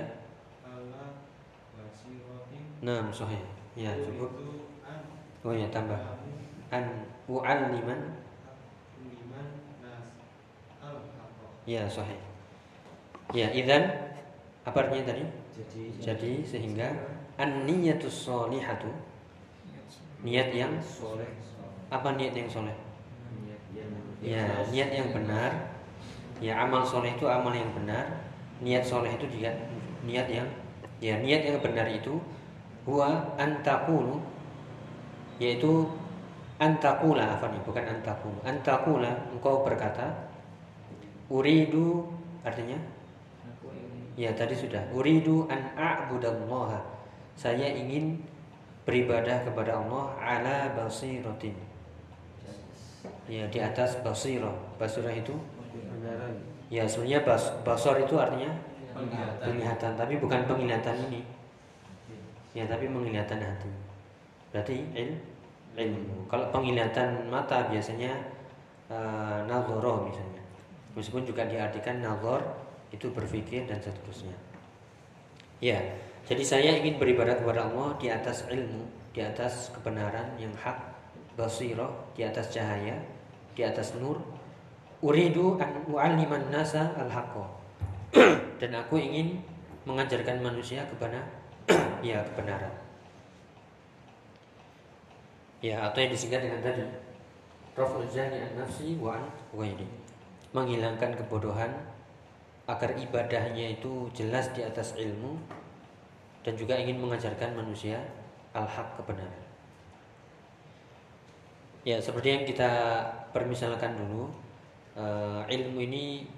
[2.82, 3.44] Nah, sahih.
[3.76, 4.32] Ya, cukup.
[5.44, 6.00] Oh ya, tambah.
[6.72, 8.00] An u'alliman.
[11.66, 12.18] Ya, sahih.
[13.32, 14.11] Ya, idan
[14.62, 15.24] apa artinya tadi?
[15.56, 16.88] Jadi Jadi sehingga
[17.38, 18.90] an-niyatus sholihatu
[20.22, 21.26] niat yang soleh
[21.90, 22.78] apa niat yang soleh?
[23.42, 25.52] niat yang Ya, niat yang benar.
[26.38, 28.22] Ya, amal soleh itu amal yang benar.
[28.62, 29.50] Niat soleh itu juga
[30.06, 30.46] niat yang
[31.02, 32.22] ya niat yang benar itu
[32.86, 34.22] huwa antakulu
[35.42, 35.90] yaitu
[36.62, 40.30] antakula apa nih bukan antakulu antakula engkau berkata
[41.34, 42.06] uridu
[42.46, 42.78] artinya
[44.16, 44.82] ya tadi sudah.
[44.92, 46.80] Uridu an a'budallaha.
[47.36, 48.20] Saya ingin
[48.84, 51.56] beribadah kepada Allah ala basiratin.
[53.30, 54.54] Ya di atas basirah.
[54.76, 55.34] Basirah itu?
[56.72, 58.48] Ya sebenarnya bas basor itu artinya
[58.92, 59.40] Penglihatan.
[59.40, 61.22] penglihatan tapi bukan penglihatan ini.
[62.52, 63.72] Ya tapi penglihatan hati.
[64.52, 65.16] Berarti il
[65.80, 66.28] ilmu.
[66.28, 68.12] Kalau penglihatan mata biasanya
[68.92, 70.44] uh, nazoro misalnya.
[70.92, 72.44] Meskipun juga diartikan nazar
[72.92, 74.36] itu berpikir dan seterusnya
[75.64, 75.80] ya
[76.28, 80.78] jadi saya ingin beribadah kepada Allah di atas ilmu di atas kebenaran yang hak
[81.36, 83.00] basirah di atas cahaya
[83.56, 84.20] di atas nur
[85.02, 87.10] uridu an u'alliman nasa al
[88.62, 89.42] dan aku ingin
[89.88, 91.26] mengajarkan manusia kepada
[92.06, 92.74] ya kebenaran.
[95.62, 96.82] Ya atau yang disingkat dengan tadi
[97.78, 99.18] Raful jahli an nafsi wa.
[100.52, 101.72] Menghilangkan kebodohan
[102.70, 105.38] agar ibadahnya itu jelas di atas ilmu
[106.46, 107.98] dan juga ingin mengajarkan manusia
[108.54, 109.44] al-haq kebenaran.
[111.82, 112.72] Ya seperti yang kita
[113.34, 114.30] permisalkan dulu
[114.94, 116.30] eh, ilmu ini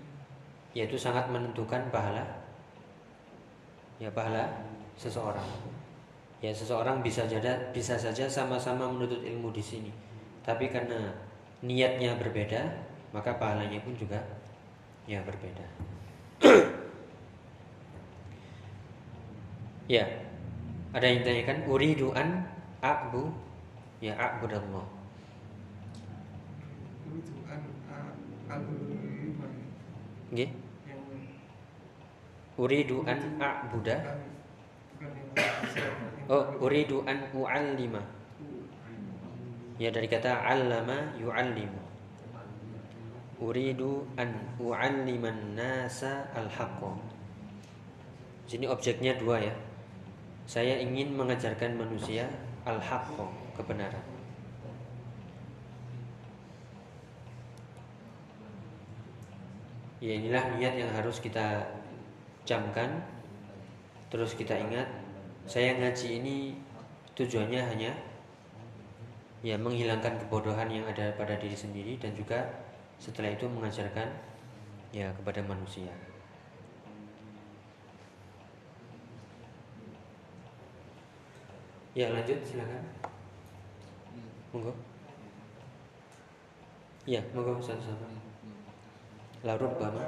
[0.72, 2.24] yaitu sangat menentukan pahala
[4.00, 4.48] ya pahala
[4.96, 5.48] seseorang.
[6.44, 9.92] Ya seseorang bisa saja bisa saja sama-sama menuntut ilmu di sini.
[10.44, 11.12] Tapi karena
[11.64, 12.60] niatnya berbeda
[13.16, 14.20] maka pahalanya pun juga
[15.08, 15.93] ya berbeda
[19.96, 20.04] ya
[20.92, 22.44] ada yang tanyakan uridu an
[22.84, 23.32] a'bu?
[24.04, 24.84] Ya a'budallah.
[27.16, 27.64] Itu an
[28.52, 29.56] al-liman
[30.36, 30.52] nggih.
[32.60, 34.20] Uridu an a'buda?
[36.28, 38.04] oh uridu an u'allima.
[39.80, 41.83] Ya dari kata 'allama yu'allimu
[43.44, 46.96] uridu an u'alliman nasa al-haqqa.
[48.48, 49.56] Sini objeknya dua ya.
[50.48, 52.32] Saya ingin mengajarkan manusia
[52.64, 53.28] al-haqqa
[53.60, 54.06] kebenaran.
[60.04, 61.64] Ya inilah niat yang harus kita
[62.44, 63.00] camkan
[64.12, 64.84] terus kita ingat
[65.48, 66.36] saya ngaji ini
[67.16, 67.92] tujuannya hanya
[69.48, 72.44] ya menghilangkan kebodohan yang ada pada diri sendiri dan juga
[73.04, 74.08] setelah itu mengajarkan
[74.96, 75.92] ya kepada manusia.
[81.92, 82.88] Ya lanjut silakan.
[84.56, 84.72] Monggo.
[87.04, 88.08] Ya, monggo satu-satu.
[89.44, 90.00] La rubbama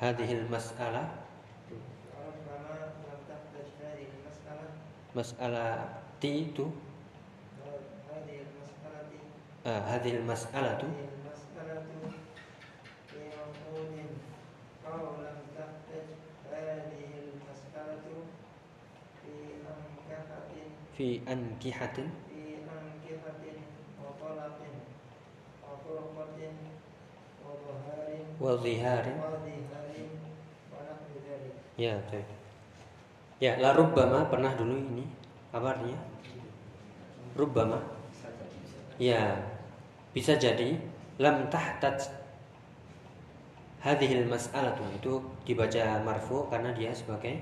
[0.00, 1.06] hadhil mas'alah
[5.12, 6.66] mas'alah ti itu
[10.24, 10.88] mas'alatu?
[20.96, 22.08] Fi ankihatin.
[28.40, 29.18] Wa dhiharin.
[31.80, 32.28] ya baik.
[33.40, 35.04] ya la rubbama pernah dulu ini.
[35.52, 35.96] Apa artinya?
[37.36, 37.99] Rubbama
[39.00, 39.32] ya
[40.12, 40.76] bisa jadi
[41.16, 42.12] lam tahtaj
[43.80, 44.84] hadhil mas'alatu.
[44.92, 47.40] Itu dibaca marfu karena dia sebagai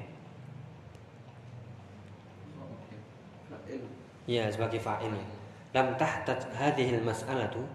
[4.30, 5.10] ya sebagai fa'il.
[5.10, 5.26] Ya.
[5.74, 7.66] lam tahtaj hadhil mas'alatu.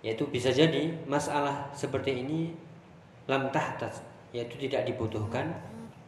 [0.00, 2.56] Yaitu bisa jadi masalah seperti ini
[3.28, 3.92] lam tahtaj
[4.32, 5.52] yaitu tidak dibutuhkan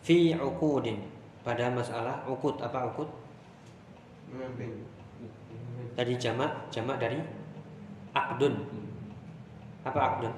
[0.01, 1.05] fi uqudin.
[1.41, 3.09] Pada masalah ukut apa ukut
[5.95, 7.19] tadi jamak jamak dari
[8.17, 8.55] akdun.
[9.85, 10.35] Apa akdun?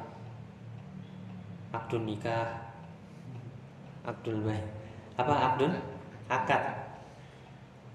[1.73, 2.73] Akdun nikah.
[4.03, 4.83] Akdul baik
[5.17, 5.73] apa akdun?
[6.31, 6.63] Akad.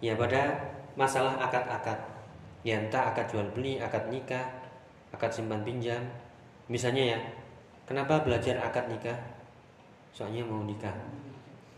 [0.04, 0.54] Ya pada
[0.93, 1.97] masalah akad-akad.
[2.62, 4.45] Ya entah akad jual beli akad nikah
[5.10, 6.04] akad simpan pinjam.
[6.69, 7.19] Misalnya ya
[7.89, 9.17] kenapa belajar akad nikah?
[10.13, 10.93] Soalnya mau nikah.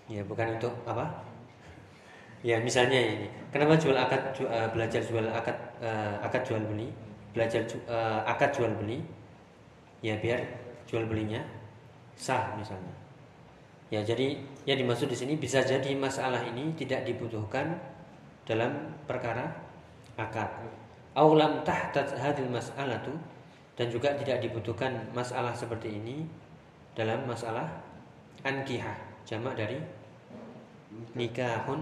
[0.10, 1.29] Ya bukan untuk apa
[2.39, 6.88] ya misalnya ini kenapa jual akad ju- eh, belajar jual akad eh, akad jual beli
[7.36, 9.04] belajar ju- eh, akad jual beli
[9.99, 10.39] ya biar
[10.88, 11.43] jual belinya
[12.15, 12.91] sah misalnya.
[13.89, 14.38] Ya, jadi
[14.69, 17.73] yang dimaksud di sini bisa jadi masalah ini tidak dibutuhkan
[18.45, 19.49] dalam perkara
[20.13, 20.45] akad.
[21.17, 23.10] Aulam tahtat hadil mas'alatu
[23.73, 26.21] dan juga tidak dibutuhkan masalah seperti ini
[26.93, 27.65] dalam masalah
[28.45, 28.93] ankihah
[29.25, 29.82] jamak dari
[31.17, 31.80] nikahun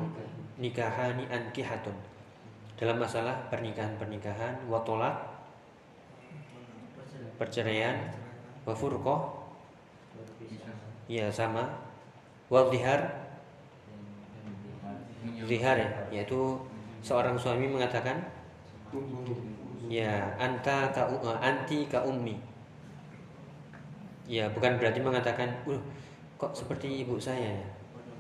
[0.58, 1.93] nikahani ankihatun.
[2.78, 5.17] Dalam masalah pernikahan-pernikahan watolak
[7.38, 8.13] perceraian
[8.65, 9.34] wafurqah
[11.10, 11.86] ya sama.
[12.48, 13.28] Wadhihar
[15.43, 16.56] zihar ya, yaitu
[17.04, 18.24] seorang suami mengatakan
[19.91, 22.39] ya anta ka uh, anti ka ummi.
[24.28, 25.80] Ya bukan berarti mengatakan uh
[26.39, 27.67] kok seperti ibu saya ya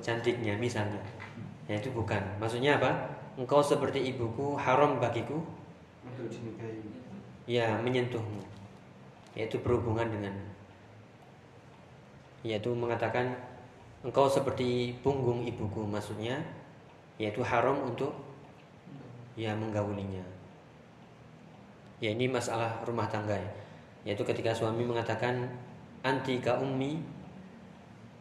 [0.01, 0.99] cantiknya misalnya
[1.67, 2.19] ya itu bukan.
[2.39, 2.91] Maksudnya apa?
[3.37, 5.37] Engkau seperti ibuku haram bagiku.
[6.07, 6.81] Untuk dinikahi.
[7.45, 8.41] ya menyentuhmu.
[9.37, 10.33] Yaitu berhubungan dengan.
[12.41, 13.35] Yaitu mengatakan
[14.01, 16.39] engkau seperti punggung ibuku maksudnya
[17.17, 18.13] yaitu haram untuk
[19.33, 20.21] ya menggaulinya.
[21.97, 23.51] Ya ini masalah rumah tangga ya.
[24.05, 25.49] Yaitu ketika suami mengatakan
[26.05, 27.01] anti ka ummi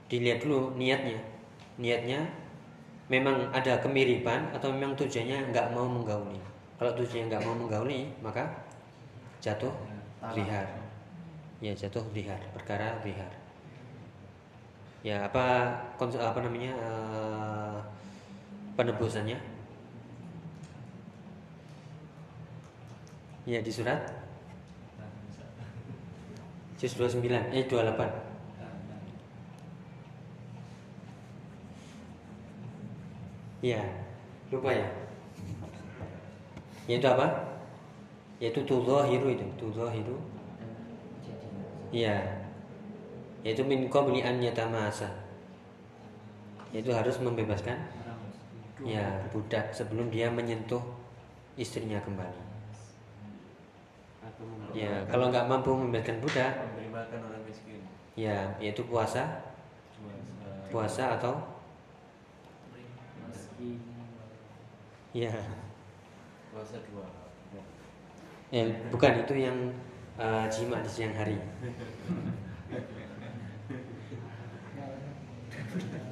[0.09, 1.21] dilihat dulu niatnya.
[1.77, 2.25] Niatnya
[3.07, 6.43] memang ada kemiripan atau memang tujuannya nggak mau menggauli.
[6.77, 8.67] Kalau tujuannya nggak mau menggauli maka
[9.39, 9.73] jatuh
[10.35, 10.67] lihar.
[11.57, 13.33] ya jatuh lihar perkara lihar.
[15.07, 17.79] Ya apa konsep apa namanya eh,
[18.75, 19.39] penebusannya?
[23.47, 24.03] Ya di surat?
[26.77, 27.25] Juz 29
[27.57, 28.26] eh 28
[33.67, 33.83] ya
[34.55, 34.87] lupa ya?
[36.87, 37.27] Yaitu apa?
[38.39, 40.15] Yaitu tudzahiru itu tudzahiru.
[41.91, 42.15] Ya
[43.43, 45.11] yaitu min qabli an yatamasa.
[46.71, 47.79] Yaitu harus membebaskan
[48.87, 49.03] ya
[49.35, 50.83] budak sebelum dia menyentuh
[51.59, 52.43] istrinya kembali.
[54.77, 57.81] Ya kalau nggak mampu membebaskan budak Memberi makan orang miskin.
[58.15, 59.43] ya yaitu puasa.
[59.97, 60.69] Puasa.
[60.69, 61.56] puasa atau
[65.17, 65.33] ya
[66.53, 67.05] Puasa dua.
[68.53, 69.57] eh, bukan itu yang
[70.17, 71.37] eh, jima di siang hari.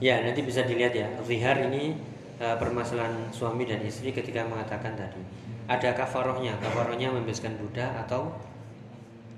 [0.02, 1.08] Ya nanti bisa dilihat ya.
[1.24, 1.96] Zihar ini
[2.36, 5.20] eh, permasalahan suami dan istri ketika mengatakan tadi.
[5.64, 6.60] Ada kafarohnya.
[6.60, 8.36] Kafarohnya membebaskan budak atau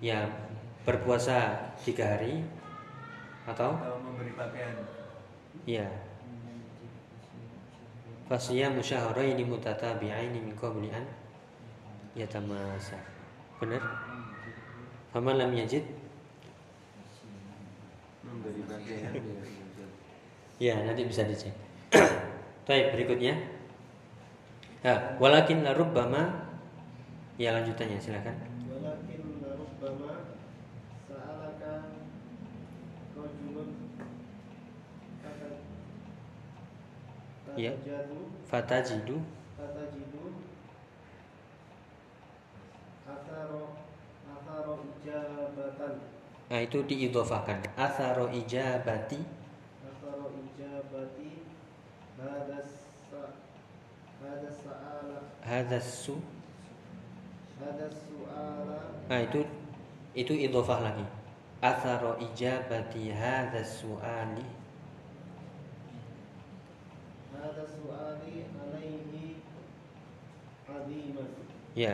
[0.03, 0.27] ya
[0.83, 2.43] berpuasa tiga hari
[3.47, 4.75] atau Atau memberi pakaian.
[5.67, 5.87] ya
[8.27, 11.07] Fasiyah musyaharaini mutatabi'aini min qabli an
[12.19, 12.99] yatamasa.
[13.63, 13.79] Benar?
[15.15, 15.87] Faman lam yajid
[20.59, 20.75] ya.
[20.83, 21.55] Nanti bisa dicek.
[22.67, 23.35] Baik, berikutnya.
[24.83, 26.51] Ha, walakin la rubbama
[27.39, 28.56] ya lanjutannya silakan.
[37.57, 37.73] ya
[38.45, 39.17] fatajidu.
[39.57, 40.25] Fatajidu.
[43.09, 43.75] Atharo
[44.29, 45.95] atharo ijabatan.
[46.47, 47.59] Nah itu diidhofahkan.
[47.75, 49.21] Atharo ijabati.
[49.83, 51.31] Atharo ijabati.
[52.17, 52.69] Hadas
[54.21, 55.19] hadas sa'ala.
[55.45, 56.17] Hadas su.
[57.61, 58.79] Hadas su'ala.
[59.09, 59.41] Nah itu
[60.13, 61.07] itu idhofah lagi.
[61.63, 64.66] Atharo ijabati hadas su'ali.
[71.77, 71.93] Ya.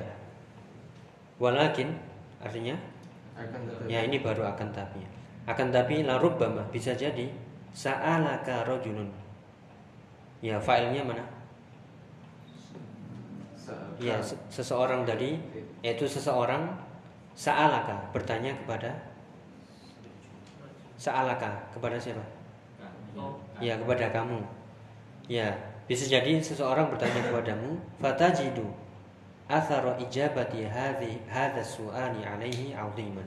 [1.43, 1.89] Walakin
[2.39, 2.77] artinya.
[3.91, 5.03] Ya, ini baru akan tapi.
[5.43, 7.27] Akan tapi la rubbama bisa jadi
[7.75, 9.11] sa'alaka rajulun.
[10.39, 11.25] Ya, failnya mana?
[13.99, 14.19] Ya,
[14.51, 15.39] seseorang dari
[15.83, 16.67] yaitu seseorang
[17.35, 18.91] sa'alaka bertanya kepada
[20.99, 22.23] sa'alaka kepada siapa?
[23.59, 24.62] Ya, kepada kamu.
[25.31, 25.55] Ya
[25.87, 28.67] bisa jadi seseorang bertanya kepadamu fatajidu
[29.51, 33.27] athara ijabati hadhi hadha su'ali alaihi 'aziman.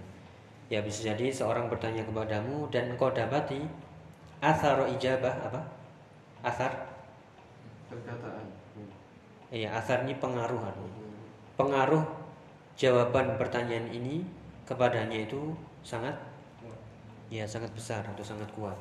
[0.72, 3.62] Ya bisa jadi seorang bertanya kepadamu dan engkau dapati
[4.42, 5.62] athara ijabah apa?
[6.42, 6.96] Athar?
[7.90, 8.46] perkataan.
[9.54, 10.60] Iya, athar ini pengaruh.
[11.56, 12.04] Pengaruh
[12.76, 14.26] jawaban pertanyaan ini
[14.68, 16.18] kepadanya itu sangat
[17.32, 18.76] ya sangat besar atau sangat kuat.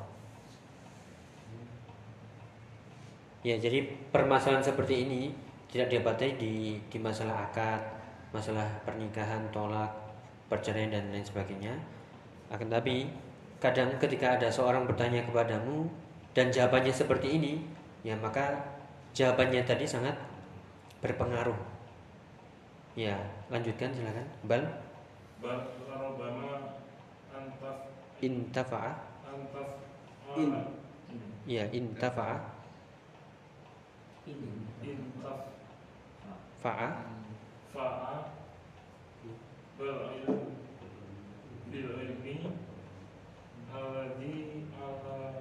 [3.45, 5.29] Ya, jadi permasalahan seperti ini
[5.69, 7.77] tidak didapati di di masalah akad,
[8.33, 9.93] masalah pernikahan, tolak,
[10.49, 11.77] perceraian dan lain sebagainya.
[12.49, 13.05] Akan tapi
[13.61, 15.85] kadang ketika ada seorang bertanya kepadamu
[16.33, 17.53] dan jawabannya seperti ini,
[18.01, 18.49] ya maka
[19.13, 20.17] jawabannya tadi sangat
[21.05, 21.77] berpengaruh.
[22.97, 23.13] Ya,
[23.53, 24.25] lanjutkan silakan.
[24.49, 24.63] Bal
[25.37, 26.81] bal larobama
[27.29, 27.93] antaf
[28.25, 29.05] intafa'a.
[29.29, 29.85] antaf
[30.33, 30.49] In.
[31.45, 32.54] Ya, intafa'a
[34.25, 35.53] intaf
[36.61, 36.89] fa'a
[37.73, 38.13] fa'a
[39.77, 40.39] bil ilm
[41.69, 42.35] bil ilmi
[43.69, 45.35] alladhi alamat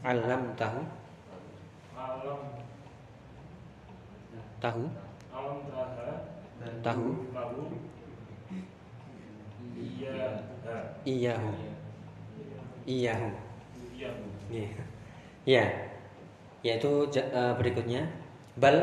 [0.00, 0.80] alam tahu?
[1.92, 2.40] Alam.
[4.60, 4.84] Tahu?
[5.28, 6.16] Alam taha.
[6.80, 7.06] Tahu.
[7.32, 7.60] Tahu.
[9.80, 10.16] Iya
[10.64, 10.76] ha.
[11.04, 11.52] Iyahu
[12.88, 13.30] iyahu
[14.52, 14.68] iya Ya.
[15.48, 15.64] Ya.
[16.60, 18.04] Yaitu eh, berikutnya
[18.60, 18.76] bal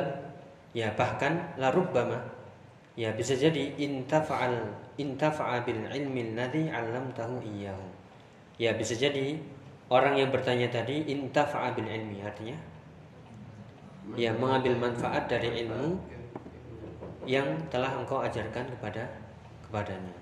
[0.73, 2.17] ya bahkan larubbama
[2.97, 7.86] ya bisa jadi intafa'al intafa'a bil ilmi alladhi 'allamtahu iyyahu.
[8.57, 9.38] Ya bisa jadi
[9.93, 12.57] orang yang bertanya tadi intafa'a bil ilmi artinya
[14.15, 15.99] ya mengambil manfaat dari ilmu
[17.28, 19.03] yang telah engkau ajarkan kepada
[19.67, 20.15] kepadanya.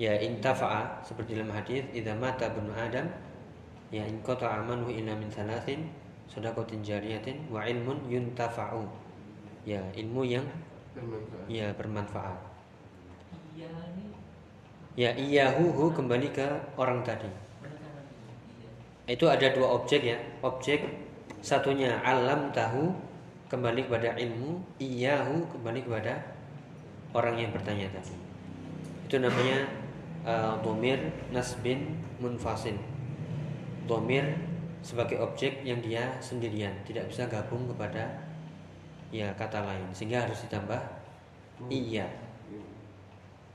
[0.00, 3.04] Ya intafa'a seperti dalam hadis idza mata ibnu adam
[3.92, 5.90] ya in qata'a amaluhu illa min thalathin
[6.30, 8.86] sadaqatin jariyatin wa ilmun yuntafa'u.
[9.66, 10.46] Ya ilmu yang
[10.96, 11.46] Bermanfaat.
[11.50, 12.38] ya bermanfaat.
[13.54, 13.70] Iya
[14.98, 17.30] Ya iyahu hu kembali ke orang tadi.
[17.30, 19.14] iya.
[19.14, 20.18] Itu ada dua objek ya.
[20.42, 20.82] Objek
[21.40, 22.90] satunya alam tahu
[23.50, 26.14] kembali kepada ilmu, iyahu kembali kepada
[27.14, 28.14] orang yang bertanya tadi.
[29.06, 29.66] Itu namanya
[30.26, 30.98] uh, domir
[31.30, 32.74] nasbin munfasil.
[33.86, 34.26] Domir
[34.80, 38.08] sebagai objek yang dia sendirian, tidak bisa gabung kepada
[39.10, 40.80] ya kata lain, sehingga harus ditambah
[41.68, 42.06] iya.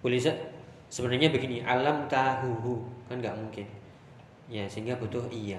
[0.03, 0.41] Boleh se-
[0.91, 2.75] sebenarnya begini, alam tahuhu
[3.09, 3.67] kan nggak mungkin.
[4.47, 5.57] Ya, sehingga butuh iya.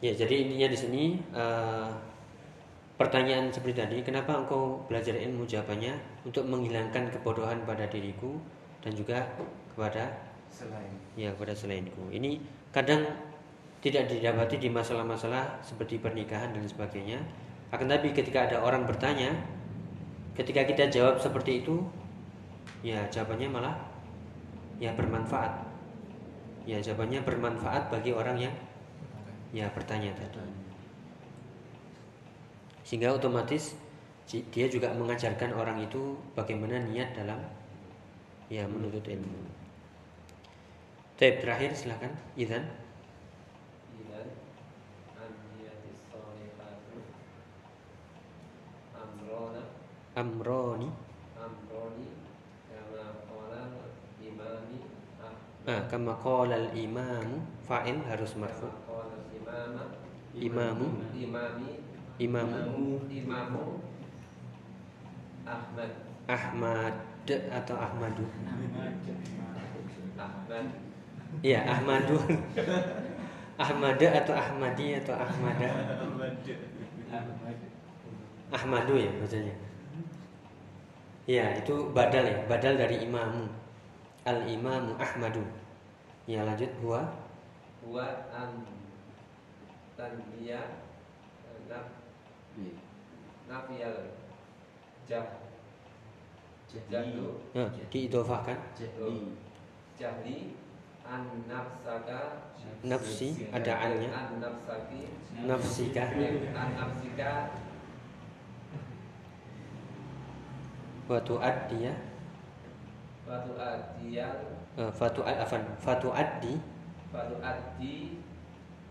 [0.00, 1.04] Ya, jadi intinya di sini
[1.36, 1.88] eh,
[2.96, 5.92] pertanyaan seperti tadi, kenapa engkau belajar ilmu jawabannya
[6.24, 8.36] untuk menghilangkan kebodohan pada diriku
[8.80, 9.24] dan juga
[9.72, 10.08] kepada
[10.50, 10.92] Selain.
[11.14, 12.10] ya kepada selainku.
[12.10, 12.42] Ini
[12.74, 13.06] kadang
[13.80, 17.16] tidak didapati di masalah-masalah seperti pernikahan dan sebagainya.
[17.72, 19.32] Akan tapi ketika ada orang bertanya,
[20.36, 21.80] ketika kita jawab seperti itu,
[22.84, 23.76] ya jawabannya malah
[24.76, 25.64] ya bermanfaat.
[26.68, 28.54] Ya jawabannya bermanfaat bagi orang yang
[29.56, 30.44] ya bertanya tadi.
[32.84, 33.78] Sehingga otomatis
[34.30, 37.38] dia juga mengajarkan orang itu bagaimana niat dalam
[38.46, 39.59] ya menuntut ilmu.
[41.20, 42.64] Baik, terakhir silahkan Izan.
[50.16, 50.88] Amroni.
[51.36, 52.08] Amroni
[52.72, 53.60] kama qala
[55.20, 55.36] ah.
[55.68, 55.80] ah.
[55.92, 58.72] Kama qala al imam fa'in harus marfu.
[60.32, 61.04] Imamu.
[61.12, 61.84] imami
[62.16, 63.64] imamu imamu
[65.44, 65.90] Ahmad.
[66.24, 66.94] Ahmad
[67.28, 68.24] atau Ahmadu?
[70.16, 70.89] Ahmad.
[71.40, 72.18] Iya, Ahmadu
[73.60, 75.68] Ahmada atau Ahmadi atau Ahmada.
[78.50, 79.54] Ahmadu ya bacanya.
[81.28, 83.46] Ya, itu badal ya, badal dari imamu.
[84.24, 85.44] Al imamu Ahmadu.
[86.24, 86.72] Ya, lanjut.
[86.80, 87.04] Huwa?
[87.84, 88.64] Huwa an
[89.94, 90.60] tanbiya
[92.56, 92.74] iya.
[93.44, 93.96] nafiyal
[95.04, 95.26] jah
[96.66, 97.38] jahlu.
[97.52, 98.56] Ya, Diidofahkan
[100.00, 100.56] jadi
[101.10, 102.54] an nafsaka
[102.86, 104.06] nafsi ada annya.
[104.14, 105.10] An nafsaki
[105.42, 106.06] nafsika
[106.54, 107.50] an nafsika
[111.10, 111.90] wa tuaddiya
[113.26, 114.38] fatu adiyan
[114.78, 116.62] eh, fatu afan fatu addi
[117.10, 118.22] fatu adi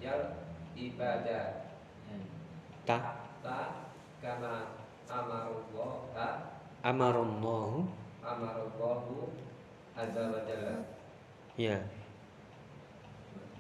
[0.04, 0.36] yal
[0.76, 1.72] ibadah.
[2.84, 3.24] Ta.
[3.40, 3.88] Ta
[4.20, 4.76] kama
[5.08, 7.88] amarullah ta amarullahu
[9.96, 10.76] azza wa jalla.
[11.56, 11.80] Ya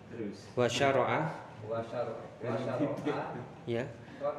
[0.09, 0.37] Terus.
[0.57, 1.19] wa syara'a
[1.69, 3.17] wa syar wa syara'a
[3.77, 3.83] ya.
[4.19, 4.37] Qad.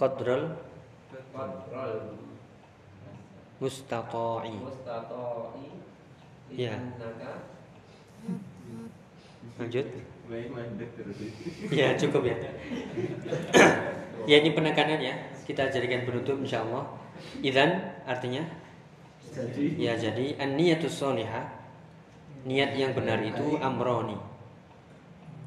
[0.00, 0.56] Qadral.
[1.12, 1.94] Qadral.
[3.60, 4.54] Mustata'i.
[4.56, 5.66] Mustata'i.
[6.56, 6.74] Ya.
[9.60, 9.86] lanjut.
[11.74, 12.36] Ya cukup ya.
[14.30, 15.16] Ya ini penekanan ya
[15.48, 16.86] kita jadikan penutup insyaallah
[17.42, 18.46] idan artinya?
[19.30, 19.78] Jadi.
[19.78, 21.59] ya jadi an niyatus solihah
[22.44, 24.16] niat yang benar itu amroni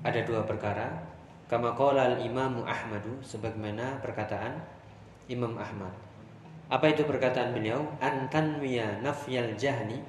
[0.03, 1.01] ada dua perkara
[1.47, 4.73] kama qala al imamu ahmadu sebagaimana perkataan
[5.31, 5.91] Imam Ahmad
[6.67, 7.85] Apa itu perkataan beliau?
[8.01, 10.01] Antanwiya nafyal jahli.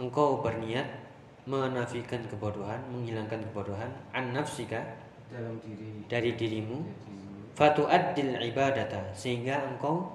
[0.00, 0.86] Engkau berniat
[1.44, 4.80] menafikan kebodohan, menghilangkan kebodohan an nafsika
[5.28, 7.54] dalam diri dari dirimu dirimu.
[7.54, 10.08] fatu'addil ibadata sehingga engkau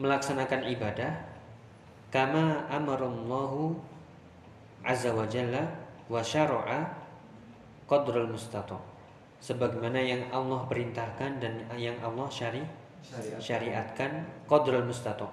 [0.00, 1.12] melaksanakan ibadah
[2.08, 3.76] kama amarallahu
[4.82, 5.62] azza wa jalla
[6.10, 6.78] wa syara'a
[7.86, 8.78] qadrul mustata.
[9.42, 12.62] Sebagaimana yang Allah perintahkan dan yang Allah syari
[13.02, 15.26] syariat syariatkan qadrul mustata.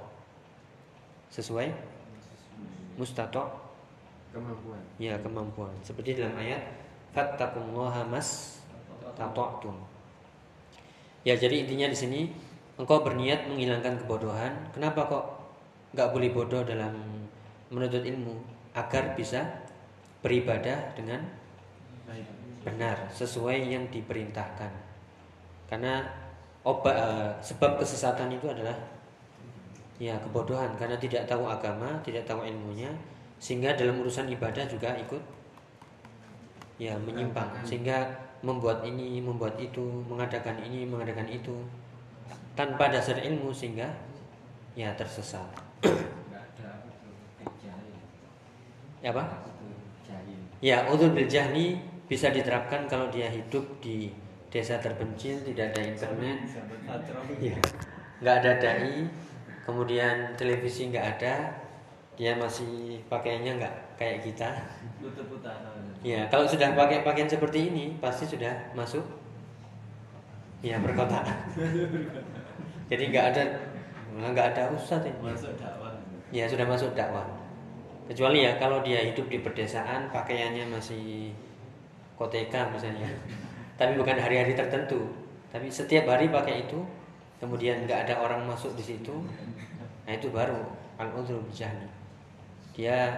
[1.29, 1.69] Sesuai?
[2.97, 3.45] Mustata.
[4.33, 4.81] Kemampuan.
[4.97, 5.73] Ya kemampuan.
[5.85, 6.61] Seperti dalam ayat
[7.13, 8.61] fattaqullaha mas
[9.17, 9.77] tata'tum.
[11.25, 12.21] Ya jadi intinya di sini
[12.79, 14.53] engkau berniat menghilangkan kebodohan.
[14.73, 15.25] Kenapa kok
[15.93, 16.93] nggak boleh bodoh dalam
[17.69, 19.43] menuntut ilmu agar bisa
[20.23, 21.19] beribadah dengan
[22.63, 24.71] benar sesuai yang diperintahkan.
[25.67, 26.03] Karena
[26.63, 28.75] obat eh, sebab kesesatan itu adalah
[29.99, 30.75] ya kebodohan.
[30.79, 32.91] Karena tidak tahu agama tidak tahu ilmunya
[33.39, 35.23] sehingga dalam urusan ibadah juga ikut
[36.79, 37.63] ya menyimpang.
[37.63, 41.55] Sehingga membuat ini membuat itu mengadakan ini mengadakan itu
[42.55, 43.87] tanpa dasar ilmu sehingga
[44.79, 45.43] ya tersesat
[45.83, 47.15] nggak ada apa tuh
[47.59, 47.99] jahil
[48.99, 49.23] ya apa
[50.03, 51.79] jahil Ya, udhur bil jahli
[52.11, 54.11] bisa diterapkan kalau dia hidup di
[54.51, 56.37] desa terpencil, tidak ada internet,
[57.37, 57.55] ya,
[58.19, 59.07] nggak ada dai,
[59.63, 61.53] kemudian televisi nggak ada,
[62.17, 64.49] dia masih pakaiannya nggak kayak kita.
[66.03, 69.05] Ya, kalau sudah pakai pakaian seperti ini, pasti sudah masuk
[70.59, 71.39] ya perkotaan.
[72.91, 73.43] Jadi nggak ada
[74.17, 75.23] nggak ada ustadz ini.
[75.23, 75.93] Masuk dakwah.
[76.33, 77.38] Ya sudah masuk dakwah.
[78.09, 81.29] Kecuali ya kalau dia hidup di pedesaan pakaiannya masih
[82.17, 83.05] koteka misalnya.
[83.77, 85.13] Tapi bukan hari-hari tertentu.
[85.53, 86.81] Tapi setiap hari pakai itu,
[87.37, 89.13] kemudian nggak ada orang masuk di situ.
[90.09, 90.57] Nah itu baru
[90.97, 91.85] al udhur bijahli.
[92.73, 93.13] Dia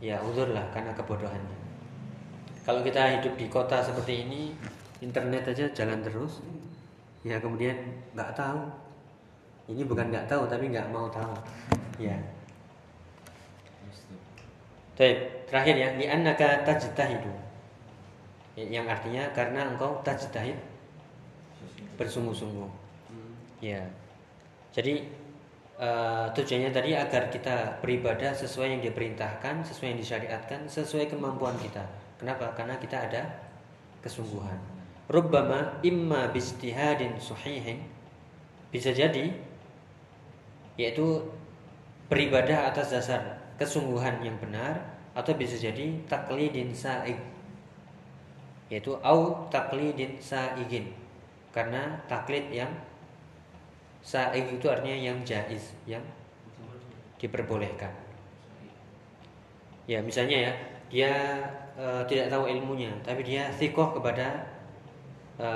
[0.00, 1.58] ya uzur lah karena kebodohannya.
[2.64, 4.56] Kalau kita hidup di kota seperti ini,
[5.04, 6.40] internet aja jalan terus.
[7.28, 7.76] Ya kemudian
[8.16, 8.64] nggak tahu.
[9.68, 11.36] Ini bukan nggak tahu tapi nggak mau tahu.
[12.00, 12.16] Ya.
[14.98, 17.32] Baik, terakhir ya, di annaka tajtahidu.
[18.58, 20.58] Yang artinya karena engkau tajtahid
[21.96, 22.68] bersungguh-sungguh.
[23.64, 23.84] Ya.
[24.72, 25.08] Jadi
[25.80, 31.84] eh, tujuannya tadi agar kita beribadah sesuai yang diperintahkan, sesuai yang disyariatkan, sesuai kemampuan kita.
[32.20, 32.52] Kenapa?
[32.52, 33.22] Karena kita ada
[34.04, 34.56] kesungguhan.
[35.10, 37.82] Rubbama imma bijtihadin suhihin
[38.70, 39.34] bisa jadi
[40.78, 41.26] yaitu
[42.06, 44.80] beribadah atas dasar kesungguhan yang benar
[45.12, 47.20] atau bisa jadi taklidin sa'ig
[48.72, 50.94] yaitu au taklidin sa'igin.
[51.50, 52.70] Karena taklid yang
[54.00, 56.00] sa'ig itu artinya yang jaiz yang
[57.20, 57.92] diperbolehkan.
[59.84, 60.52] Ya misalnya ya
[60.88, 61.12] dia
[61.74, 64.46] e, tidak tahu ilmunya tapi dia thikoh kepada
[65.34, 65.48] e,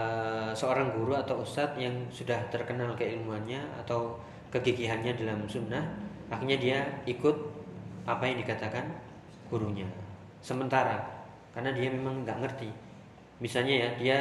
[0.52, 4.18] seorang guru atau ustadz yang sudah terkenal keilmuannya atau
[4.50, 5.82] kegigihannya dalam sunnah
[6.30, 7.63] akhirnya dia ikut
[8.04, 8.84] apa yang dikatakan
[9.48, 9.88] gurunya?
[10.44, 11.00] Sementara
[11.56, 12.68] karena dia memang nggak ngerti.
[13.40, 14.18] Misalnya ya dia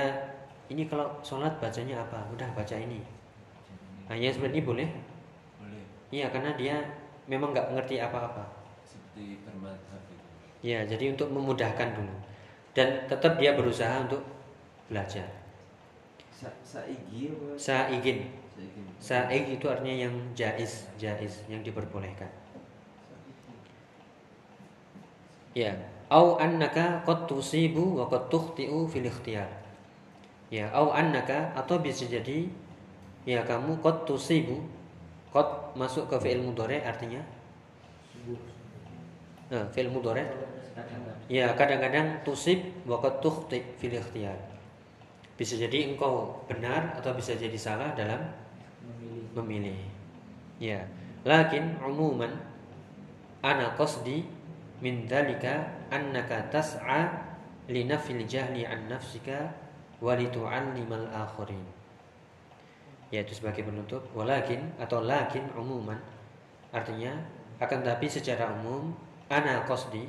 [0.71, 2.23] ini kalau sholat bacanya apa?
[2.31, 3.03] Udah baca ini.
[4.07, 4.89] Hanya seperti ini boleh?
[5.59, 5.83] Boleh.
[6.11, 6.75] iya karena dia
[7.27, 8.43] memang nggak ngerti apa-apa.
[8.83, 10.25] Seperti bermadhab itu.
[10.63, 12.15] ya jadi untuk memudahkan dulu.
[12.73, 14.23] Dan tetap dia berusaha untuk
[14.87, 15.27] belajar.
[16.33, 17.35] Sa saigin.
[17.59, 18.33] Saigi
[19.01, 22.29] saig itu artinya yang jaiz jaiz yang diperbolehkan
[25.53, 25.77] Ya,
[26.09, 29.49] au annaka qad tusibu wa qad tukhti'u fil ikhtiyar.
[30.49, 32.49] Ya, au annaka atau bisa jadi
[33.25, 34.65] ya kamu qad tusibu
[35.33, 37.21] qad masuk ke fi'il mudhari artinya
[39.53, 40.25] Nah, fi'il mudhari
[41.29, 42.57] ya kadang-kadang tusib
[42.89, 44.37] wa qad tukhti fil ikhtiyar.
[45.37, 48.21] Bisa jadi engkau benar atau bisa jadi salah dalam
[49.37, 49.77] memilih.
[50.57, 50.85] Ya,
[51.21, 52.33] lakin umuman
[53.45, 54.25] ana qasdi
[54.83, 57.07] min dalika annaka tas'a
[57.71, 59.55] li nafil jahli an nafsika
[60.03, 61.63] wa li tu'allimal akharin.
[63.07, 65.95] Yaitu sebagai penutup walakin atau lakin umuman
[66.75, 67.15] artinya
[67.63, 68.91] akan tapi secara umum
[69.31, 70.03] ana qasdi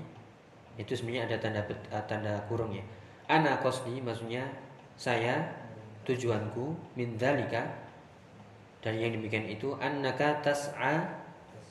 [0.74, 2.82] itu sebenarnya ada tanda eh, tanda kurung ya.
[3.30, 4.42] Ana qasdi maksudnya
[4.98, 5.38] saya
[6.02, 7.62] tujuanku min dalika
[8.82, 11.22] dari yang demikian itu annaka tas'a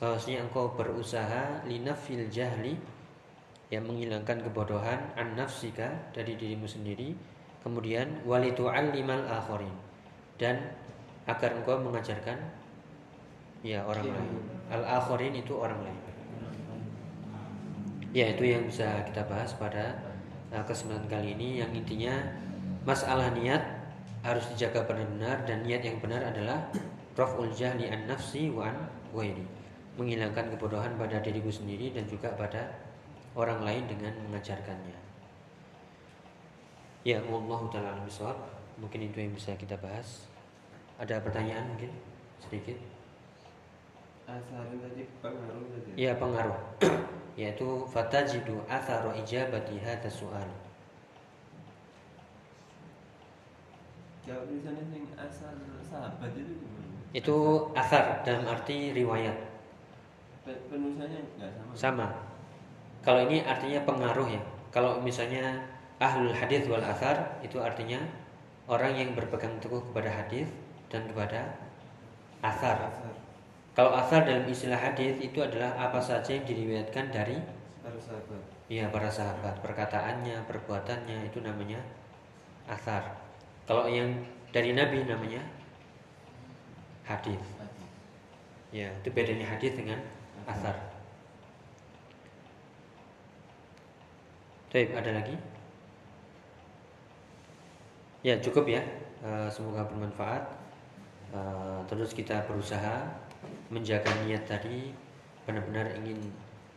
[0.01, 2.73] bahwasanya engkau berusaha linafil jahli
[3.73, 7.17] yang menghilangkan kebodohan an nafsika dari dirimu sendiri
[7.65, 9.73] kemudian walitu'allimal akharin
[10.37, 10.77] dan
[11.25, 12.37] agar engkau mengajarkan
[13.63, 14.43] Ya orang lain.
[14.67, 15.99] Al akhirin itu orang lain.
[18.11, 20.03] Ya itu yang bisa kita bahas pada
[20.51, 22.11] uh, kesempatan kali ini yang intinya
[22.83, 23.63] masalah niat
[24.21, 26.67] harus dijaga benar-benar dan niat yang benar adalah
[27.15, 28.75] raf'ul jahli an nafsi wa an
[29.15, 29.47] ghairi.
[29.95, 32.67] Menghilangkan kebodohan pada diriku sendiri dan juga pada
[33.33, 34.97] orang lain dengan mengajarkannya.
[37.03, 38.37] Ya, wallahu taala bisawab.
[38.79, 40.25] Mungkin itu yang bisa kita bahas.
[40.97, 41.91] Ada pertanyaan mungkin
[42.39, 42.77] sedikit?
[44.23, 45.89] Asarin tadi pengaruh tadi.
[45.99, 46.57] Ya pengaruh
[47.39, 50.47] yaitu fatajidu atharu ijabati hadha su'al.
[57.13, 57.35] Itu
[57.75, 59.37] athar dalam arti riwayat.
[60.47, 61.71] Pe- penulisannya nggak sama.
[61.75, 62.07] Sama.
[63.03, 64.41] Kalau ini artinya pengaruh ya.
[64.71, 65.59] Kalau misalnya
[65.99, 67.99] ahlul hadis wal athar itu artinya
[68.65, 70.47] orang yang berpegang teguh kepada hadis
[70.87, 71.51] dan kepada.
[72.43, 72.75] Asar.
[73.71, 77.39] Kalau athar dalam istilah hadis itu adalah apa saja yang diriwayatkan dari
[77.79, 78.43] Para sahabat.
[78.67, 81.79] ya para sahabat, perkataannya, perbuatannya itu namanya
[82.67, 83.15] athar.
[83.63, 84.11] Kalau yang
[84.51, 85.39] dari Nabi namanya
[87.07, 87.39] hadis.
[88.75, 90.03] Ya, itu bedanya hadis dengan
[90.43, 90.92] athar.
[94.73, 95.37] Baik, ada lagi?
[98.25, 98.81] Ya, cukup ya.
[99.21, 100.49] Eh, semoga bermanfaat.
[101.29, 103.05] Eh, terus kita berusaha
[103.69, 104.89] menjaga niat tadi
[105.45, 106.17] benar-benar ingin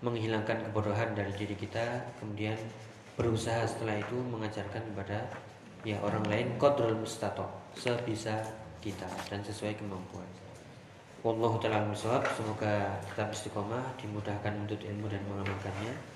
[0.05, 2.61] menghilangkan kebodohan dari diri kita, kemudian
[3.17, 5.33] berusaha setelah itu mengajarkan kepada
[5.81, 8.45] ya orang lain qadrul mustato sebisa
[8.85, 10.29] kita dan sesuai kemampuan.
[11.25, 11.81] Wallahu taala.
[11.97, 16.16] Semoga tetap istiqomah, dimudahkan untuk ilmu dan mengamalkannya.